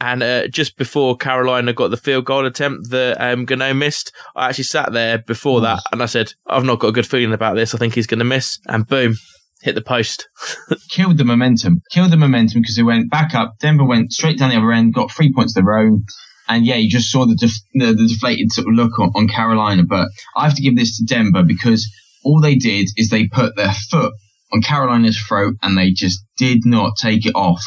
And 0.00 0.22
uh, 0.22 0.48
just 0.48 0.76
before 0.76 1.16
Carolina 1.16 1.72
got 1.72 1.90
the 1.90 1.96
field 1.96 2.24
goal 2.24 2.46
attempt 2.46 2.90
that 2.90 3.16
um, 3.20 3.44
Gano 3.44 3.72
missed, 3.74 4.12
I 4.36 4.48
actually 4.48 4.64
sat 4.64 4.92
there 4.92 5.18
before 5.18 5.60
that 5.62 5.80
and 5.92 6.02
I 6.02 6.06
said, 6.06 6.32
I've 6.46 6.64
not 6.64 6.78
got 6.78 6.88
a 6.88 6.92
good 6.92 7.06
feeling 7.06 7.34
about 7.34 7.54
this. 7.54 7.74
I 7.74 7.78
think 7.78 7.94
he's 7.94 8.06
going 8.06 8.18
to 8.18 8.24
miss. 8.24 8.58
And 8.66 8.86
boom, 8.86 9.14
hit 9.62 9.74
the 9.74 9.82
post. 9.82 10.28
killed 10.90 11.18
the 11.18 11.24
momentum. 11.24 11.80
Killed 11.90 12.12
the 12.12 12.16
momentum 12.16 12.60
because 12.60 12.76
they 12.76 12.82
went 12.82 13.10
back 13.10 13.34
up. 13.34 13.54
Denver 13.60 13.84
went 13.84 14.12
straight 14.12 14.38
down 14.38 14.50
the 14.50 14.56
other 14.56 14.72
end, 14.72 14.94
got 14.94 15.10
three 15.10 15.32
points 15.32 15.56
of 15.56 15.64
their 15.64 15.78
own. 15.78 16.04
And 16.48 16.66
yeah, 16.66 16.76
you 16.76 16.90
just 16.90 17.10
saw 17.10 17.24
the, 17.24 17.34
def- 17.34 17.52
the, 17.72 17.94
the 17.94 18.06
deflated 18.06 18.52
sort 18.52 18.68
of 18.68 18.74
look 18.74 18.98
on, 18.98 19.10
on 19.14 19.28
Carolina. 19.28 19.84
But 19.88 20.08
I 20.36 20.44
have 20.44 20.56
to 20.56 20.62
give 20.62 20.76
this 20.76 20.98
to 20.98 21.04
Denver 21.04 21.42
because 21.42 21.90
all 22.22 22.40
they 22.40 22.54
did 22.54 22.88
is 22.96 23.08
they 23.08 23.28
put 23.28 23.56
their 23.56 23.72
foot 23.90 24.12
on 24.52 24.62
Carolina's 24.62 25.18
throat 25.18 25.54
and 25.62 25.76
they 25.76 25.90
just 25.90 26.24
did 26.36 26.60
not 26.64 26.92
take 27.00 27.26
it 27.26 27.34
off 27.34 27.62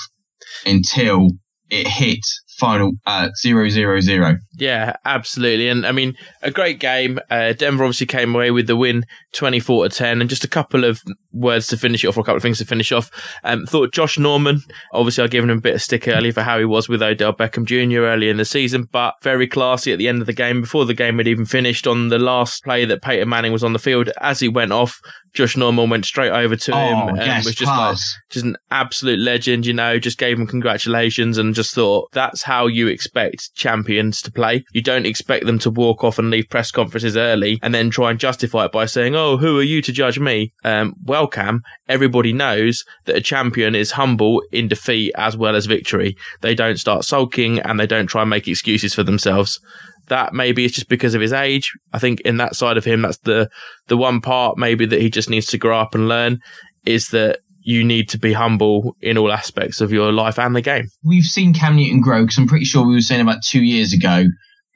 until 0.66 1.30
it 1.70 1.88
hit 1.88 2.26
final 2.58 2.94
uh, 3.06 3.30
zero 3.40 3.70
zero 3.70 4.00
zero. 4.00 4.36
Yeah, 4.56 4.96
absolutely. 5.06 5.68
And 5.70 5.86
I 5.86 5.92
mean, 5.92 6.16
a 6.42 6.52
great 6.52 6.80
game. 6.80 7.20
Uh, 7.30 7.54
Denver 7.54 7.84
obviously 7.84 8.08
came 8.08 8.34
away 8.34 8.52
with 8.52 8.68
the 8.68 8.76
win 8.76 9.06
24 9.34 9.90
to 9.90 9.96
10. 9.96 10.22
And 10.22 10.30
just 10.30 10.44
a 10.44 10.48
couple 10.48 10.84
of 10.84 11.02
words 11.32 11.68
to 11.68 11.78
finish 11.78 12.04
it 12.04 12.08
off, 12.08 12.18
or 12.18 12.22
a 12.22 12.24
couple 12.24 12.38
of 12.38 12.42
things 12.42 12.58
to 12.58 12.66
finish 12.66 12.92
off. 12.92 13.12
Um, 13.44 13.66
thought 13.68 13.94
Josh 13.94 14.18
Norman, 14.18 14.62
obviously, 14.94 15.24
I've 15.24 15.30
given 15.30 15.50
him 15.52 15.60
a 15.60 15.62
bit 15.62 15.76
of 15.76 15.82
stick 15.82 16.08
early 16.08 16.32
for 16.32 16.42
how 16.42 16.58
he 16.58 16.66
was 16.66 16.90
with 16.90 17.04
Odell 17.04 17.34
Beckham 17.34 17.66
Jr. 17.66 18.02
early 18.02 18.30
in 18.30 18.38
the 18.38 18.46
season, 18.46 18.88
but 18.92 19.14
very 19.22 19.46
classy 19.48 19.92
at 19.94 20.00
the 20.00 20.08
end 20.08 20.22
of 20.22 20.26
the 20.28 20.34
game 20.34 20.62
before 20.62 20.86
the 20.86 20.94
game 20.96 21.18
had 21.20 21.28
even 21.28 21.46
finished 21.46 21.86
on 21.86 22.08
the 22.08 22.18
last 22.20 22.64
play 22.64 22.86
that 22.86 23.04
Peyton 23.04 23.30
Manning 23.30 23.52
was 23.54 23.64
on 23.64 23.74
the 23.74 23.80
field. 23.80 24.10
As 24.20 24.40
he 24.40 24.48
went 24.48 24.72
off, 24.72 25.00
Josh 25.34 25.56
Norman 25.56 25.90
went 25.92 26.06
straight 26.06 26.32
over 26.32 26.56
to 26.56 26.72
Oh, 26.74 26.78
him 26.78 27.10
and 27.10 27.18
yes, 27.18 27.46
was 27.46 27.54
just 27.54 27.70
like, 27.70 27.98
just 28.32 28.46
an 28.46 28.58
absolute 28.72 29.20
legend, 29.20 29.68
you 29.68 29.74
know, 29.74 30.00
just 30.00 30.18
gave 30.18 30.40
him 30.40 30.48
congratulations 30.48 31.38
and 31.38 31.54
just 31.54 31.76
thought 31.76 32.10
that's 32.12 32.44
how 32.48 32.66
you 32.66 32.88
expect 32.88 33.54
champions 33.56 34.22
to 34.22 34.32
play. 34.32 34.64
You 34.72 34.82
don't 34.82 35.06
expect 35.06 35.46
them 35.46 35.60
to 35.60 35.70
walk 35.70 36.06
off 36.06 36.18
and 36.18 36.30
leave 36.30 36.50
press 36.50 36.72
conferences 36.72 37.18
early 37.18 37.60
and 37.62 37.74
then 37.74 37.90
try 37.90 38.10
and 38.10 38.18
justify 38.18 38.66
it 38.66 38.72
by 38.72 38.86
saying, 38.86 39.16
Oh, 39.16 39.36
who 39.36 39.60
are 39.60 39.64
you 39.64 39.82
to 39.82 39.92
judge 39.92 40.18
me? 40.18 40.54
Um, 40.64 40.94
well, 41.04 41.28
Cam, 41.28 41.62
everybody 41.90 42.32
knows 42.32 42.86
that 43.04 43.18
a 43.18 43.22
champion 43.22 43.76
is 43.76 43.92
humble 43.92 44.42
in 44.54 44.70
defeat 44.70 45.12
as 45.18 45.36
well 45.36 45.58
as 45.58 45.66
victory. 45.66 46.16
They 46.40 46.56
don't 46.56 46.80
start 46.80 47.04
sulking 47.04 47.60
and 47.60 47.78
they 47.78 47.86
don't 47.86 48.08
try 48.08 48.22
and 48.22 48.30
make 48.30 48.48
excuses 48.48 48.94
for 48.94 49.04
themselves 49.04 49.60
that 50.08 50.34
maybe 50.34 50.64
it's 50.64 50.76
just 50.76 50.88
because 50.88 51.16
of 51.16 51.20
his 51.20 51.34
age. 51.34 51.70
I 51.92 52.00
think 52.00 52.22
in 52.22 52.38
that 52.38 52.56
side 52.56 52.78
of 52.78 52.86
him, 52.86 53.02
that's 53.02 53.18
the 53.18 53.50
the 53.88 53.98
one 53.98 54.22
part 54.22 54.58
maybe 54.58 54.86
that 54.86 55.02
he 55.02 55.10
just 55.10 55.30
needs 55.30 55.48
to 55.48 55.58
grow 55.58 55.78
up 55.78 55.94
and 55.94 56.08
learn 56.08 56.40
is 56.86 57.08
that 57.08 57.40
you 57.68 57.84
need 57.84 58.08
to 58.08 58.18
be 58.18 58.32
humble 58.32 58.96
in 59.02 59.18
all 59.18 59.30
aspects 59.30 59.82
of 59.82 59.92
your 59.92 60.14
life 60.14 60.40
and 60.40 60.56
the 60.56 60.62
game. 60.62 60.88
We've 61.04 61.26
seen 61.26 61.54
Cam 61.54 61.76
Newton 61.76 62.00
grow 62.00 62.22
because 62.22 62.38
I'm 62.38 62.48
pretty 62.48 62.64
sure 62.64 62.88
we 62.88 62.94
were 62.94 63.02
saying 63.02 63.20
about 63.20 63.44
two 63.44 63.62
years 63.62 63.92
ago 63.92 64.24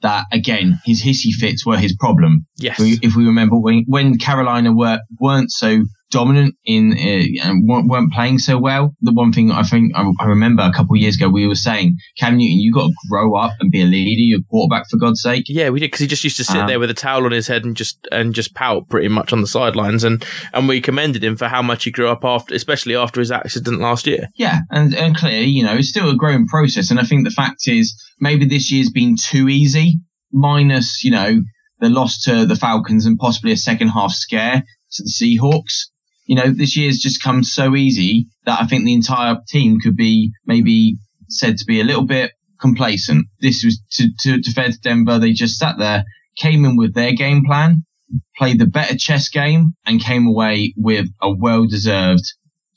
that 0.02 0.26
again 0.34 0.78
his 0.84 1.02
hissy 1.02 1.32
fits 1.32 1.66
were 1.66 1.78
his 1.78 1.96
problem. 1.96 2.46
Yes. 2.58 2.82
If 2.82 3.16
we 3.16 3.26
remember 3.26 3.58
when 3.58 3.86
when 3.88 4.18
Carolina 4.18 4.74
were 4.74 5.00
weren't 5.22 5.52
so 5.52 5.86
dominant 6.12 6.56
in 6.66 6.92
uh, 6.92 7.48
and 7.48 7.68
weren't, 7.68 7.90
weren't 7.90 8.14
playing 8.14 8.38
so 8.38 8.60
well. 8.60 8.94
The 9.02 9.14
one 9.14 9.32
thing 9.34 9.52
I 9.52 9.64
think 9.64 9.94
I, 9.96 10.06
I 10.20 10.26
remember 10.26 10.62
a 10.62 10.72
couple 10.72 10.96
of 10.96 11.02
years 11.02 11.16
ago 11.16 11.30
we 11.30 11.48
were 11.48 11.56
saying, 11.56 11.98
Cam 12.20 12.38
Newton, 12.38 12.60
you 12.60 12.72
got 12.74 12.88
to 12.88 12.94
grow 13.10 13.36
up 13.36 13.54
and 13.60 13.72
be 13.72 13.82
a 13.82 13.86
leader, 13.86 14.22
you're 14.22 14.40
a 14.40 14.44
quarterback 14.44 14.90
for 14.90 14.98
God's 14.98 15.22
sake. 15.22 15.46
Yeah, 15.48 15.70
we 15.70 15.80
did 15.80 15.88
because 15.88 16.02
he 16.02 16.08
just 16.08 16.24
used 16.24 16.38
to 16.38 16.44
sit 16.44 16.58
Um, 16.58 16.68
there 16.68 16.80
with 16.80 16.92
a 16.92 16.94
towel 16.94 17.26
on 17.26 17.32
his 17.32 17.48
head 17.48 17.66
and 17.66 17.76
just 17.76 18.08
and 18.12 18.36
just 18.36 18.54
pout 18.54 18.90
pretty 18.90 19.08
much 19.08 19.34
on 19.34 19.42
the 19.42 19.48
sidelines, 19.48 20.04
and 20.04 20.24
and 20.54 20.68
we 20.68 20.82
commended 20.82 21.24
him 21.24 21.38
for 21.38 21.48
how 21.48 21.62
much 21.62 21.86
he 21.86 21.92
grew 21.92 22.10
up 22.10 22.24
after, 22.24 22.54
especially 22.54 22.96
after 22.96 23.20
his 23.22 23.32
accident 23.32 23.80
last 23.80 24.06
year. 24.06 24.28
Yeah, 24.36 24.60
and, 24.70 24.94
and 24.94 25.16
clearly, 25.16 25.46
you 25.46 25.64
know, 25.64 25.76
it's 25.76 25.90
still 25.90 26.10
a 26.10 26.16
growing 26.16 26.48
process. 26.48 26.92
And 26.92 27.00
I 27.00 27.04
think 27.04 27.24
the 27.24 27.32
fact 27.32 27.68
is 27.68 27.96
maybe 28.20 28.46
this 28.46 28.72
year's 28.72 28.92
been 28.92 29.16
too 29.16 29.48
easy, 29.50 30.02
minus, 30.32 31.04
you 31.04 31.12
know, 31.12 31.42
the 31.80 31.90
loss 31.90 32.22
to 32.24 32.46
the 32.46 32.56
Falcons 32.56 33.06
and 33.06 33.18
possibly 33.18 33.52
a 33.52 33.58
second 33.58 33.90
half 33.90 34.12
scare 34.12 34.64
to 34.94 35.04
the 35.04 35.10
Seahawks. 35.10 35.91
You 36.26 36.36
know, 36.36 36.52
this 36.52 36.78
year's 36.78 37.00
just 37.00 37.22
come 37.22 37.44
so 37.44 37.76
easy 37.76 38.28
that 38.46 38.62
I 38.62 38.68
think 38.68 38.86
the 38.86 38.94
entire 38.94 39.38
team 39.48 39.80
could 39.80 39.96
be 39.96 40.32
maybe 40.46 40.98
said 41.30 41.58
to 41.58 41.66
be 41.66 41.82
a 41.82 41.84
little 41.84 42.06
bit 42.06 42.32
complacent. 42.60 43.28
This 43.40 43.64
was 43.64 43.82
to, 43.94 44.08
to, 44.20 44.42
to 44.42 44.52
fair 44.52 44.70
to 44.70 44.80
Denver. 44.80 45.20
They 45.20 45.34
just 45.34 45.58
sat 45.58 45.78
there, 45.78 46.04
came 46.38 46.64
in 46.66 46.78
with 46.78 46.94
their 46.94 47.14
game 47.14 47.44
plan, 47.46 47.84
played 48.38 48.60
the 48.60 48.68
better 48.68 48.96
chess 48.98 49.30
game 49.30 49.74
and 49.86 50.04
came 50.04 50.28
away 50.28 50.74
with 50.78 51.08
a 51.22 51.34
well 51.34 51.66
deserved 51.66 52.34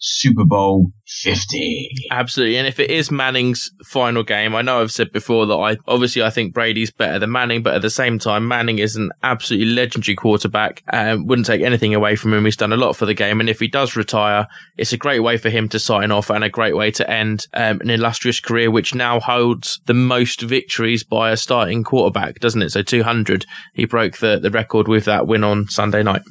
Super 0.07 0.45
Bowl 0.45 0.89
50. 1.07 1.89
Absolutely. 2.11 2.59
And 2.59 2.67
if 2.67 2.79
it 2.79 2.91
is 2.91 3.11
Manning's 3.11 3.71
final 3.87 4.23
game, 4.23 4.55
I 4.55 4.61
know 4.61 4.83
I've 4.83 4.93
said 4.93 5.11
before 5.13 5.47
that 5.47 5.55
I 5.55 5.79
obviously 5.87 6.23
I 6.23 6.29
think 6.29 6.53
Brady's 6.53 6.91
better 6.91 7.19
than 7.19 7.33
Manning, 7.33 7.63
but 7.63 7.73
at 7.73 7.81
the 7.81 7.89
same 7.89 8.19
time, 8.19 8.47
Manning 8.47 8.79
is 8.79 8.97
an 8.97 9.13
absolutely 9.23 9.73
legendary 9.73 10.15
quarterback. 10.15 10.83
and 10.89 11.27
wouldn't 11.27 11.47
take 11.47 11.63
anything 11.63 11.95
away 11.95 12.17
from 12.17 12.35
him. 12.35 12.45
He's 12.45 12.55
done 12.55 12.75
a 12.75 12.77
lot 12.77 12.97
for 12.97 13.07
the 13.07 13.15
game. 13.15 13.41
And 13.41 13.49
if 13.49 13.61
he 13.61 13.67
does 13.67 13.97
retire, 13.97 14.47
it's 14.77 14.93
a 14.93 14.99
great 14.99 15.21
way 15.21 15.39
for 15.39 15.49
him 15.49 15.71
to 15.71 15.79
sign 15.79 16.11
off 16.11 16.29
and 16.29 16.45
a 16.45 16.51
great 16.51 16.77
way 16.77 16.91
to 16.91 17.11
end 17.11 17.47
um, 17.55 17.81
an 17.81 17.89
illustrious 17.89 18.41
career, 18.41 18.71
which 18.71 18.95
now 18.95 19.21
holds 19.21 19.81
the 19.87 19.95
most 19.95 20.43
victories 20.43 21.03
by 21.03 21.31
a 21.31 21.37
starting 21.39 21.83
quarterback, 21.83 22.41
doesn't 22.41 22.61
it? 22.61 22.73
So 22.73 22.83
200. 22.83 23.47
He 23.73 23.87
broke 23.87 24.19
the, 24.19 24.39
the 24.39 24.51
record 24.51 24.87
with 24.87 25.07
that 25.07 25.27
win 25.27 25.45
on 25.45 25.69
Sunday 25.69 26.03
night. 26.03 26.23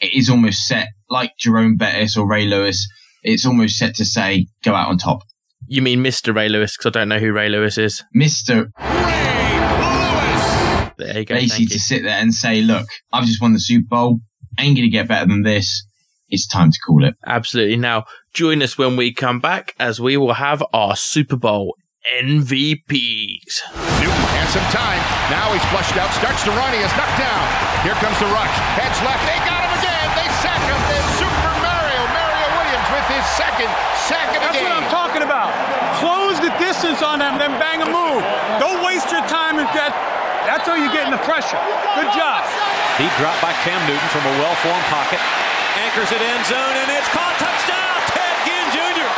It 0.00 0.14
is 0.14 0.30
almost 0.30 0.66
set 0.66 0.88
like 1.14 1.30
Jerome 1.38 1.76
Bettis 1.76 2.16
or 2.16 2.28
Ray 2.28 2.44
Lewis. 2.44 2.88
It's 3.22 3.46
almost 3.46 3.78
set 3.78 3.94
to 3.94 4.04
say, 4.04 4.48
go 4.64 4.74
out 4.74 4.88
on 4.88 4.98
top. 4.98 5.20
You 5.68 5.80
mean 5.80 6.02
Mr. 6.02 6.34
Ray 6.34 6.48
Lewis? 6.48 6.76
Because 6.76 6.88
I 6.90 6.98
don't 6.98 7.08
know 7.08 7.20
who 7.20 7.32
Ray 7.32 7.48
Lewis 7.48 7.78
is. 7.78 8.02
Mr. 8.14 8.66
Ray 8.80 9.60
Lewis. 9.78 10.92
There 10.98 11.18
you 11.20 11.24
go. 11.24 11.34
Basically, 11.36 11.48
Thank 11.48 11.60
you. 11.60 11.66
to 11.68 11.78
sit 11.78 12.02
there 12.02 12.18
and 12.20 12.34
say, 12.34 12.62
look, 12.62 12.86
I've 13.12 13.26
just 13.26 13.40
won 13.40 13.52
the 13.52 13.60
Super 13.60 13.86
Bowl. 13.88 14.18
Ain't 14.58 14.76
going 14.76 14.86
to 14.86 14.90
get 14.90 15.06
better 15.06 15.26
than 15.26 15.42
this. 15.42 15.86
It's 16.28 16.48
time 16.48 16.72
to 16.72 16.78
call 16.84 17.04
it. 17.04 17.14
Absolutely. 17.24 17.76
Now, 17.76 18.04
join 18.34 18.60
us 18.60 18.76
when 18.76 18.96
we 18.96 19.14
come 19.14 19.38
back 19.38 19.74
as 19.78 20.00
we 20.00 20.16
will 20.16 20.34
have 20.34 20.64
our 20.72 20.96
Super 20.96 21.36
Bowl 21.36 21.76
MVPs. 22.20 23.62
Newton 24.02 24.26
has 24.34 24.50
some 24.52 24.66
time. 24.74 24.98
Now 25.30 25.52
he's 25.54 25.64
flushed 25.70 25.96
out. 25.96 26.12
Starts 26.12 26.42
to 26.42 26.50
run. 26.50 26.74
He 26.74 26.80
is 26.80 26.90
knocked 26.98 27.18
down. 27.22 27.46
Here 27.86 27.94
comes 28.02 28.18
the 28.18 28.26
rush. 28.26 28.54
Heads 28.76 28.98
left. 29.06 29.22
They 29.24 29.38
got 29.46 29.62
him 29.62 29.63
second 33.34 33.70
sack 34.06 34.30
of 34.34 34.42
the 34.42 34.50
That's 34.50 34.58
game. 34.58 34.70
what 34.70 34.78
I'm 34.78 34.90
talking 34.90 35.22
about. 35.22 35.50
Close 35.98 36.38
the 36.38 36.52
distance 36.62 37.02
on 37.02 37.18
them, 37.18 37.38
then 37.38 37.54
bang 37.58 37.82
a 37.82 37.88
move. 37.88 38.22
Don't 38.62 38.82
waste 38.86 39.10
your 39.10 39.22
time 39.26 39.58
and 39.58 39.66
get. 39.74 39.90
That's 40.46 40.68
how 40.68 40.76
you 40.76 40.90
get 40.92 41.08
in 41.08 41.12
the 41.12 41.22
pressure. 41.24 41.58
Good 41.98 42.10
job. 42.14 42.44
He 43.00 43.10
dropped 43.18 43.40
by 43.42 43.50
Cam 43.66 43.80
Newton 43.90 44.08
from 44.14 44.22
a 44.28 44.34
well-formed 44.38 44.86
pocket. 44.92 45.18
Anchors 45.80 46.10
it 46.14 46.22
end 46.22 46.44
zone, 46.46 46.74
and 46.78 46.88
it's 46.94 47.08
caught. 47.10 47.34
Touchdown, 47.40 47.98
Ted 48.14 48.34
Ginn 48.46 48.66
Jr. 48.70 49.10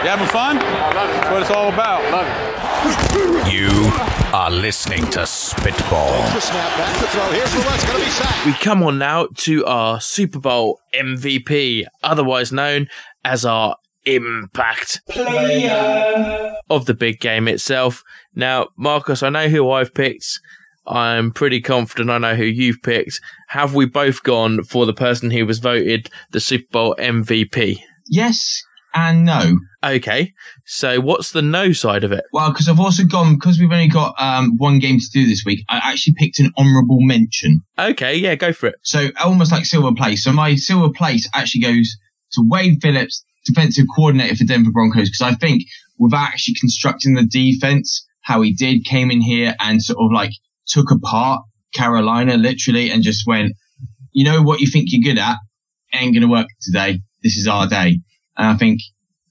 You 0.00 0.08
having 0.08 0.28
fun? 0.28 0.56
I 0.56 0.94
love 0.96 1.10
it. 1.10 1.12
That's 1.12 1.30
what 1.30 1.42
it's 1.42 1.50
all 1.50 1.68
about. 1.68 2.00
Love 2.10 2.24
it. 2.24 2.69
You 2.80 3.68
are 4.32 4.50
listening 4.50 5.04
to 5.10 5.26
Spitball. 5.26 6.12
The 6.32 6.40
snap 6.40 6.78
back 6.78 6.98
to 6.98 7.06
throw. 7.08 7.30
Here's 7.30 7.52
the 7.52 7.58
West. 7.58 7.86
Going 7.86 7.98
to 7.98 8.04
be 8.06 8.10
sacked. 8.10 8.46
We 8.46 8.52
come 8.54 8.82
on 8.82 8.98
now 8.98 9.28
to 9.38 9.66
our 9.66 10.00
Super 10.00 10.38
Bowl 10.38 10.80
MVP, 10.94 11.84
otherwise 12.02 12.52
known 12.52 12.88
as 13.22 13.44
our 13.44 13.76
impact 14.06 15.02
player 15.10 16.54
of 16.70 16.86
the 16.86 16.94
big 16.94 17.20
game 17.20 17.48
itself. 17.48 18.02
Now, 18.34 18.68
Marcus, 18.78 19.22
I 19.22 19.28
know 19.28 19.48
who 19.48 19.70
I've 19.70 19.92
picked. 19.92 20.40
I'm 20.86 21.32
pretty 21.32 21.60
confident 21.60 22.08
I 22.08 22.16
know 22.16 22.34
who 22.34 22.44
you've 22.44 22.82
picked. 22.82 23.20
Have 23.48 23.74
we 23.74 23.84
both 23.84 24.22
gone 24.22 24.62
for 24.62 24.86
the 24.86 24.94
person 24.94 25.30
who 25.30 25.44
was 25.44 25.58
voted 25.58 26.08
the 26.30 26.40
Super 26.40 26.68
Bowl 26.72 26.96
MVP? 26.98 27.82
Yes 28.06 28.62
and 28.94 29.24
no. 29.24 29.58
Okay, 29.82 30.32
so 30.64 31.00
what's 31.00 31.32
the 31.32 31.42
no 31.42 31.72
side 31.72 32.04
of 32.04 32.12
it? 32.12 32.24
Well, 32.32 32.50
because 32.50 32.68
I've 32.68 32.80
also 32.80 33.04
gone, 33.04 33.34
because 33.34 33.58
we've 33.58 33.72
only 33.72 33.88
got 33.88 34.14
um, 34.18 34.56
one 34.58 34.78
game 34.78 34.98
to 34.98 35.06
do 35.12 35.26
this 35.26 35.42
week, 35.44 35.64
I 35.68 35.80
actually 35.82 36.14
picked 36.18 36.38
an 36.38 36.52
honourable 36.58 36.98
mention. 37.00 37.62
Okay, 37.78 38.16
yeah, 38.16 38.34
go 38.34 38.52
for 38.52 38.68
it. 38.68 38.76
So 38.82 39.08
almost 39.22 39.52
like 39.52 39.64
silver 39.64 39.94
place. 39.94 40.24
So 40.24 40.32
my 40.32 40.54
silver 40.56 40.92
place 40.92 41.28
actually 41.34 41.62
goes 41.62 41.96
to 42.32 42.42
Wade 42.46 42.78
Phillips, 42.82 43.24
defensive 43.46 43.86
coordinator 43.96 44.36
for 44.36 44.44
Denver 44.44 44.70
Broncos, 44.70 45.08
because 45.08 45.22
I 45.22 45.34
think 45.34 45.62
without 45.98 46.28
actually 46.28 46.54
constructing 46.60 47.14
the 47.14 47.26
defense, 47.26 48.06
how 48.22 48.42
he 48.42 48.52
did, 48.52 48.84
came 48.84 49.10
in 49.10 49.20
here 49.20 49.54
and 49.60 49.82
sort 49.82 49.98
of 49.98 50.12
like 50.12 50.32
took 50.66 50.90
apart 50.90 51.42
Carolina 51.74 52.36
literally 52.36 52.90
and 52.90 53.02
just 53.02 53.26
went, 53.26 53.52
you 54.12 54.24
know 54.24 54.42
what 54.42 54.60
you 54.60 54.66
think 54.66 54.88
you're 54.90 55.14
good 55.14 55.20
at 55.20 55.36
ain't 55.94 56.14
going 56.14 56.22
to 56.22 56.28
work 56.28 56.48
today. 56.60 57.00
This 57.22 57.36
is 57.36 57.46
our 57.46 57.66
day. 57.66 58.00
And 58.36 58.48
I 58.48 58.56
think 58.56 58.80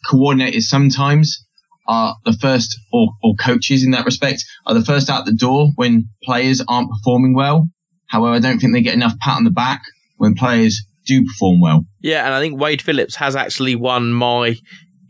coordinators 0.09 0.63
sometimes 0.63 1.45
are 1.87 2.15
the 2.23 2.33
first, 2.33 2.77
or, 2.93 3.09
or 3.23 3.33
coaches 3.35 3.83
in 3.83 3.91
that 3.91 4.05
respect, 4.05 4.45
are 4.65 4.75
the 4.75 4.85
first 4.85 5.09
out 5.09 5.25
the 5.25 5.33
door 5.33 5.71
when 5.75 6.09
players 6.23 6.61
aren't 6.67 6.91
performing 6.91 7.33
well. 7.33 7.67
However, 8.07 8.35
I 8.35 8.39
don't 8.39 8.59
think 8.59 8.73
they 8.73 8.81
get 8.81 8.93
enough 8.93 9.17
pat 9.19 9.37
on 9.37 9.43
the 9.43 9.51
back 9.51 9.81
when 10.17 10.35
players 10.35 10.83
do 11.05 11.25
perform 11.25 11.61
well. 11.61 11.85
Yeah, 12.01 12.25
and 12.25 12.33
I 12.33 12.39
think 12.39 12.59
Wade 12.59 12.81
Phillips 12.81 13.15
has 13.15 13.35
actually 13.35 13.75
won 13.75 14.11
my 14.11 14.55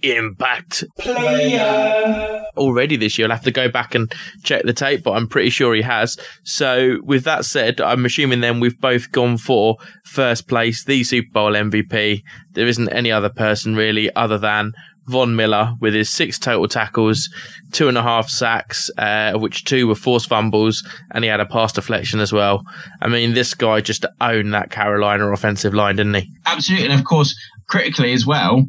impact 0.02 0.84
player 1.00 2.46
already 2.58 2.96
this 2.96 3.18
year. 3.18 3.28
I'll 3.28 3.36
have 3.36 3.44
to 3.44 3.52
go 3.52 3.70
back 3.70 3.96
and 3.96 4.12
check 4.44 4.64
the 4.64 4.74
tape, 4.74 5.04
but 5.04 5.12
I'm 5.12 5.28
pretty 5.28 5.50
sure 5.50 5.76
he 5.76 5.82
has. 5.82 6.18
So, 6.44 6.98
with 7.04 7.24
that 7.24 7.46
said, 7.46 7.82
I'm 7.82 8.06
assuming 8.06 8.42
then 8.42 8.60
we've 8.60 8.80
both 8.80 9.12
gone 9.12 9.38
for 9.38 9.78
first 10.06 10.48
place, 10.48 10.84
the 10.84 11.04
Super 11.04 11.32
Bowl 11.32 11.52
MVP. 11.54 12.24
There 12.54 12.68
isn't 12.68 12.90
any 12.90 13.12
other 13.12 13.30
person 13.30 13.76
really 13.76 14.14
other 14.16 14.38
than 14.38 14.74
Von 15.10 15.36
Miller 15.36 15.74
with 15.80 15.96
his 15.96 16.10
six 16.10 16.38
total 16.38 16.68
tackles, 16.68 17.30
two 17.72 17.88
and 17.88 17.98
a 17.98 18.04
half 18.04 18.30
sacks, 18.30 18.92
uh, 18.98 19.32
of 19.34 19.42
which 19.42 19.66
two 19.66 19.88
were 19.88 19.96
forced 19.96 20.30
fumbles, 20.30 20.88
and 21.12 21.24
he 21.24 21.30
had 21.30 21.40
a 21.40 21.46
pass 21.46 21.74
deflection 21.74 22.20
as 22.20 22.32
well. 22.32 22.64
I 23.02 23.08
mean, 23.08 23.34
this 23.34 23.56
guy 23.56 23.82
just 23.82 24.06
owned 24.22 24.54
that 24.54 24.70
Carolina 24.70 25.32
offensive 25.32 25.74
line, 25.74 25.96
didn't 25.96 26.14
he? 26.14 26.32
Absolutely. 26.46 26.90
And 26.90 27.00
of 27.00 27.06
course, 27.06 27.36
critically 27.68 28.14
as 28.14 28.26
well, 28.26 28.66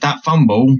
that 0.00 0.22
fumble 0.24 0.76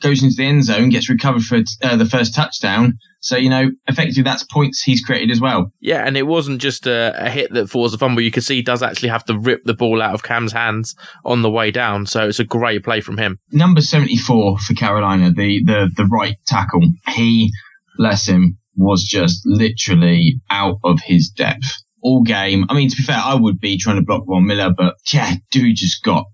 goes 0.00 0.22
into 0.22 0.36
the 0.36 0.44
end 0.44 0.64
zone, 0.64 0.88
gets 0.88 1.10
recovered 1.10 1.42
for 1.42 1.62
uh, 1.82 1.96
the 1.96 2.06
first 2.06 2.34
touchdown. 2.34 2.94
So, 3.20 3.36
you 3.36 3.50
know, 3.50 3.70
effectively 3.86 4.22
that's 4.22 4.42
points 4.44 4.82
he's 4.82 5.02
created 5.02 5.30
as 5.30 5.40
well. 5.40 5.72
Yeah, 5.80 6.06
and 6.06 6.16
it 6.16 6.26
wasn't 6.26 6.60
just 6.60 6.86
a, 6.86 7.12
a 7.26 7.28
hit 7.28 7.52
that 7.52 7.68
forced 7.68 7.92
the 7.92 7.98
fumble. 7.98 8.22
You 8.22 8.30
can 8.30 8.42
see 8.42 8.56
he 8.56 8.62
does 8.62 8.82
actually 8.82 9.10
have 9.10 9.24
to 9.26 9.38
rip 9.38 9.64
the 9.64 9.74
ball 9.74 10.00
out 10.00 10.14
of 10.14 10.22
Cam's 10.22 10.52
hands 10.52 10.94
on 11.24 11.42
the 11.42 11.50
way 11.50 11.70
down. 11.70 12.06
So 12.06 12.28
it's 12.28 12.38
a 12.38 12.44
great 12.44 12.82
play 12.82 13.02
from 13.02 13.18
him. 13.18 13.38
Number 13.52 13.82
74 13.82 14.58
for 14.58 14.74
Carolina, 14.74 15.32
the, 15.32 15.62
the, 15.64 15.90
the 15.94 16.06
right 16.06 16.36
tackle. 16.46 16.80
He, 17.08 17.52
bless 17.98 18.26
him, 18.26 18.56
was 18.74 19.04
just 19.04 19.42
literally 19.44 20.40
out 20.48 20.78
of 20.82 21.00
his 21.04 21.28
depth 21.28 21.82
all 22.02 22.22
game. 22.22 22.64
I 22.70 22.74
mean, 22.74 22.88
to 22.88 22.96
be 22.96 23.02
fair, 23.02 23.20
I 23.22 23.34
would 23.34 23.60
be 23.60 23.76
trying 23.76 23.96
to 23.96 24.02
block 24.02 24.24
Von 24.26 24.46
Miller, 24.46 24.72
but 24.74 24.94
yeah, 25.12 25.34
dude 25.50 25.76
just 25.76 26.02
got 26.02 26.24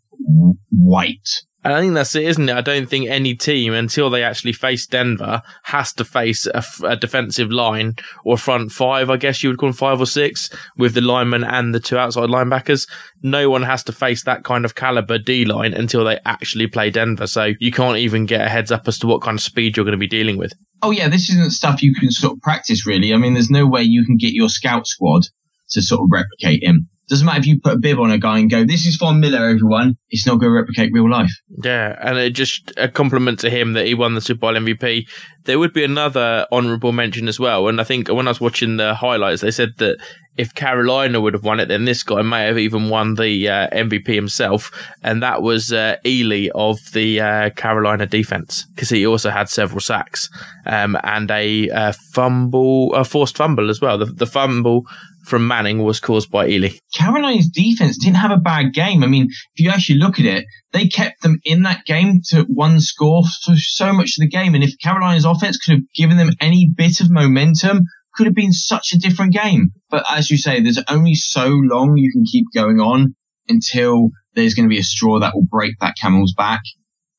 white. 0.70 1.28
And 1.66 1.74
I 1.74 1.80
think 1.80 1.94
that's 1.94 2.14
it, 2.14 2.22
isn't 2.22 2.48
it? 2.48 2.54
I 2.54 2.60
don't 2.60 2.88
think 2.88 3.08
any 3.08 3.34
team, 3.34 3.72
until 3.72 4.08
they 4.08 4.22
actually 4.22 4.52
face 4.52 4.86
Denver, 4.86 5.42
has 5.64 5.92
to 5.94 6.04
face 6.04 6.46
a, 6.46 6.62
a, 6.84 6.94
defensive 6.94 7.50
line 7.50 7.96
or 8.24 8.38
front 8.38 8.70
five, 8.70 9.10
I 9.10 9.16
guess 9.16 9.42
you 9.42 9.48
would 9.48 9.58
call 9.58 9.70
them 9.70 9.76
five 9.76 10.00
or 10.00 10.06
six, 10.06 10.48
with 10.76 10.94
the 10.94 11.00
linemen 11.00 11.42
and 11.42 11.74
the 11.74 11.80
two 11.80 11.98
outside 11.98 12.28
linebackers. 12.28 12.88
No 13.20 13.50
one 13.50 13.64
has 13.64 13.82
to 13.82 13.92
face 13.92 14.22
that 14.22 14.44
kind 14.44 14.64
of 14.64 14.76
caliber 14.76 15.18
D 15.18 15.44
line 15.44 15.74
until 15.74 16.04
they 16.04 16.20
actually 16.24 16.68
play 16.68 16.90
Denver. 16.90 17.26
So 17.26 17.54
you 17.58 17.72
can't 17.72 17.98
even 17.98 18.26
get 18.26 18.46
a 18.46 18.48
heads 18.48 18.70
up 18.70 18.86
as 18.86 19.00
to 19.00 19.08
what 19.08 19.22
kind 19.22 19.36
of 19.36 19.42
speed 19.42 19.76
you're 19.76 19.84
going 19.84 19.90
to 19.90 19.98
be 19.98 20.06
dealing 20.06 20.36
with. 20.36 20.52
Oh, 20.82 20.92
yeah, 20.92 21.08
this 21.08 21.28
isn't 21.30 21.50
stuff 21.50 21.82
you 21.82 21.96
can 21.96 22.12
sort 22.12 22.34
of 22.34 22.42
practice, 22.42 22.86
really. 22.86 23.12
I 23.12 23.16
mean, 23.16 23.34
there's 23.34 23.50
no 23.50 23.66
way 23.66 23.82
you 23.82 24.04
can 24.04 24.18
get 24.18 24.34
your 24.34 24.48
scout 24.48 24.86
squad 24.86 25.22
to 25.70 25.82
sort 25.82 26.02
of 26.02 26.10
replicate 26.12 26.62
him. 26.62 26.88
Doesn't 27.08 27.24
matter 27.24 27.38
if 27.38 27.46
you 27.46 27.60
put 27.60 27.74
a 27.74 27.78
bib 27.78 28.00
on 28.00 28.10
a 28.10 28.18
guy 28.18 28.38
and 28.38 28.50
go, 28.50 28.64
this 28.64 28.84
is 28.84 28.96
Von 28.96 29.20
Miller, 29.20 29.48
everyone. 29.48 29.96
It's 30.10 30.26
not 30.26 30.40
going 30.40 30.50
to 30.50 30.56
replicate 30.56 30.90
real 30.92 31.08
life. 31.08 31.30
Yeah, 31.62 31.96
and 32.00 32.18
it 32.18 32.30
just 32.30 32.72
a 32.76 32.88
compliment 32.88 33.38
to 33.40 33.50
him 33.50 33.74
that 33.74 33.86
he 33.86 33.94
won 33.94 34.14
the 34.14 34.20
Super 34.20 34.40
Bowl 34.40 34.54
MVP. 34.54 35.06
There 35.44 35.58
would 35.60 35.72
be 35.72 35.84
another 35.84 36.46
honourable 36.50 36.90
mention 36.90 37.28
as 37.28 37.38
well. 37.38 37.68
And 37.68 37.80
I 37.80 37.84
think 37.84 38.08
when 38.08 38.26
I 38.26 38.30
was 38.30 38.40
watching 38.40 38.76
the 38.76 38.94
highlights, 38.94 39.42
they 39.42 39.52
said 39.52 39.74
that 39.78 39.98
if 40.36 40.54
Carolina 40.54 41.20
would 41.20 41.34
have 41.34 41.44
won 41.44 41.60
it, 41.60 41.66
then 41.66 41.84
this 41.84 42.02
guy 42.02 42.22
may 42.22 42.44
have 42.44 42.58
even 42.58 42.88
won 42.88 43.14
the 43.14 43.48
uh, 43.48 43.68
MVP 43.70 44.08
himself. 44.08 44.70
And 45.02 45.22
that 45.22 45.42
was 45.42 45.72
uh, 45.72 45.96
Ealy 46.04 46.50
of 46.54 46.78
the 46.92 47.20
uh, 47.20 47.50
Carolina 47.50 48.06
defense 48.06 48.66
because 48.74 48.90
he 48.90 49.06
also 49.06 49.30
had 49.30 49.48
several 49.48 49.80
sacks 49.80 50.28
um, 50.66 50.98
and 51.04 51.30
a 51.30 51.70
uh, 51.70 51.92
fumble, 52.12 52.92
a 52.94 53.04
forced 53.04 53.36
fumble 53.36 53.70
as 53.70 53.80
well. 53.80 53.96
The, 53.96 54.06
the 54.06 54.26
fumble 54.26 54.84
from 55.26 55.46
Manning 55.48 55.82
was 55.82 56.00
caused 56.00 56.30
by 56.30 56.48
Ealy. 56.48 56.78
Carolina's 56.94 57.48
defense 57.48 57.98
didn't 57.98 58.16
have 58.16 58.30
a 58.30 58.36
bad 58.36 58.72
game. 58.72 59.02
I 59.02 59.08
mean, 59.08 59.26
if 59.26 59.64
you 59.64 59.70
actually 59.70 59.98
look 59.98 60.18
at 60.20 60.24
it, 60.24 60.46
they 60.72 60.86
kept 60.86 61.22
them 61.22 61.40
in 61.44 61.62
that 61.62 61.84
game 61.84 62.20
to 62.28 62.42
one 62.48 62.80
score 62.80 63.24
for 63.44 63.54
so 63.56 63.92
much 63.92 64.16
of 64.16 64.22
the 64.22 64.28
game. 64.28 64.54
And 64.54 64.62
if 64.62 64.78
Carolina's 64.82 65.24
offense 65.24 65.58
could 65.58 65.72
have 65.72 65.92
given 65.94 66.16
them 66.16 66.30
any 66.40 66.70
bit 66.74 67.00
of 67.00 67.10
momentum, 67.10 67.80
could 68.14 68.26
have 68.26 68.34
been 68.34 68.52
such 68.52 68.92
a 68.92 68.98
different 68.98 69.32
game. 69.32 69.70
But 69.90 70.04
as 70.10 70.30
you 70.30 70.38
say, 70.38 70.60
there's 70.60 70.82
only 70.88 71.14
so 71.14 71.48
long 71.48 71.96
you 71.96 72.12
can 72.12 72.24
keep 72.24 72.46
going 72.54 72.78
on 72.78 73.14
until 73.48 74.10
there's 74.34 74.54
going 74.54 74.68
to 74.68 74.74
be 74.74 74.80
a 74.80 74.84
straw 74.84 75.18
that 75.18 75.34
will 75.34 75.46
break 75.50 75.74
that 75.80 75.96
camel's 76.00 76.34
back. 76.36 76.60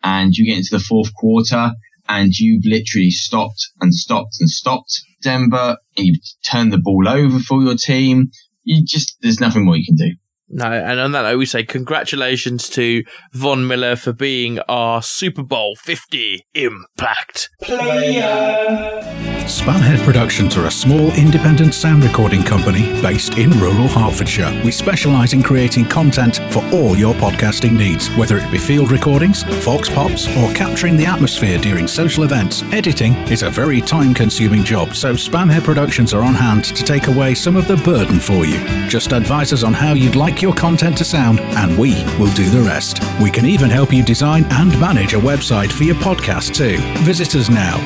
And 0.03 0.33
you 0.33 0.45
get 0.45 0.57
into 0.57 0.77
the 0.77 0.83
fourth 0.83 1.13
quarter 1.13 1.71
and 2.07 2.33
you've 2.37 2.63
literally 2.65 3.11
stopped 3.11 3.69
and 3.81 3.93
stopped 3.93 4.37
and 4.39 4.49
stopped 4.49 5.01
Denver 5.21 5.77
and 5.95 6.07
you've 6.07 6.19
turned 6.49 6.71
the 6.71 6.77
ball 6.77 7.07
over 7.07 7.39
for 7.39 7.61
your 7.61 7.75
team. 7.75 8.31
You 8.63 8.83
just, 8.85 9.17
there's 9.21 9.39
nothing 9.39 9.65
more 9.65 9.77
you 9.77 9.85
can 9.85 9.95
do. 9.95 10.15
No, 10.49 10.71
and 10.71 10.99
on 10.99 11.11
that 11.11 11.23
note, 11.23 11.37
we 11.37 11.45
say 11.45 11.63
congratulations 11.63 12.69
to 12.69 13.03
Von 13.33 13.67
Miller 13.67 13.97
for 13.97 14.13
being 14.13 14.59
our 14.69 15.01
Super 15.01 15.43
Bowl 15.43 15.75
50 15.75 16.45
Impact 16.53 17.49
Player. 17.61 19.36
Spamhead 19.47 20.03
Productions 20.03 20.57
are 20.57 20.65
a 20.65 20.71
small 20.71 21.13
independent 21.13 21.73
sound 21.73 22.03
recording 22.03 22.43
company 22.43 23.01
based 23.01 23.37
in 23.37 23.49
rural 23.51 23.87
Hertfordshire. 23.87 24.61
We 24.65 24.71
specialise 24.71 25.31
in 25.31 25.41
creating 25.41 25.85
content 25.85 26.41
for 26.51 26.61
all 26.73 26.97
your 26.97 27.13
podcasting 27.13 27.71
needs, 27.77 28.09
whether 28.17 28.37
it 28.39 28.51
be 28.51 28.57
field 28.57 28.91
recordings, 28.91 29.43
vox 29.63 29.87
pops, 29.87 30.27
or 30.35 30.53
capturing 30.53 30.97
the 30.97 31.05
atmosphere 31.05 31.57
during 31.59 31.87
social 31.87 32.25
events. 32.25 32.61
Editing 32.73 33.13
is 33.29 33.41
a 33.41 33.49
very 33.49 33.79
time 33.79 34.13
consuming 34.13 34.65
job, 34.65 34.93
so 34.93 35.13
Spamhead 35.13 35.63
Productions 35.63 36.13
are 36.13 36.23
on 36.23 36.33
hand 36.33 36.65
to 36.65 36.83
take 36.83 37.07
away 37.07 37.33
some 37.33 37.55
of 37.55 37.69
the 37.69 37.77
burden 37.77 38.19
for 38.19 38.45
you. 38.45 38.59
Just 38.89 39.13
advise 39.13 39.53
us 39.53 39.63
on 39.63 39.73
how 39.73 39.93
you'd 39.93 40.17
like 40.17 40.41
your 40.41 40.53
content 40.53 40.97
to 40.97 41.05
sound, 41.05 41.39
and 41.39 41.77
we 41.77 41.93
will 42.19 42.33
do 42.33 42.49
the 42.49 42.63
rest. 42.63 43.01
We 43.21 43.31
can 43.31 43.45
even 43.45 43.69
help 43.69 43.93
you 43.93 44.03
design 44.03 44.43
and 44.51 44.77
manage 44.77 45.13
a 45.13 45.19
website 45.19 45.71
for 45.71 45.83
your 45.83 45.95
podcast 45.95 46.53
too. 46.53 46.79
Visit 47.05 47.33
us 47.35 47.49
now, 47.49 47.77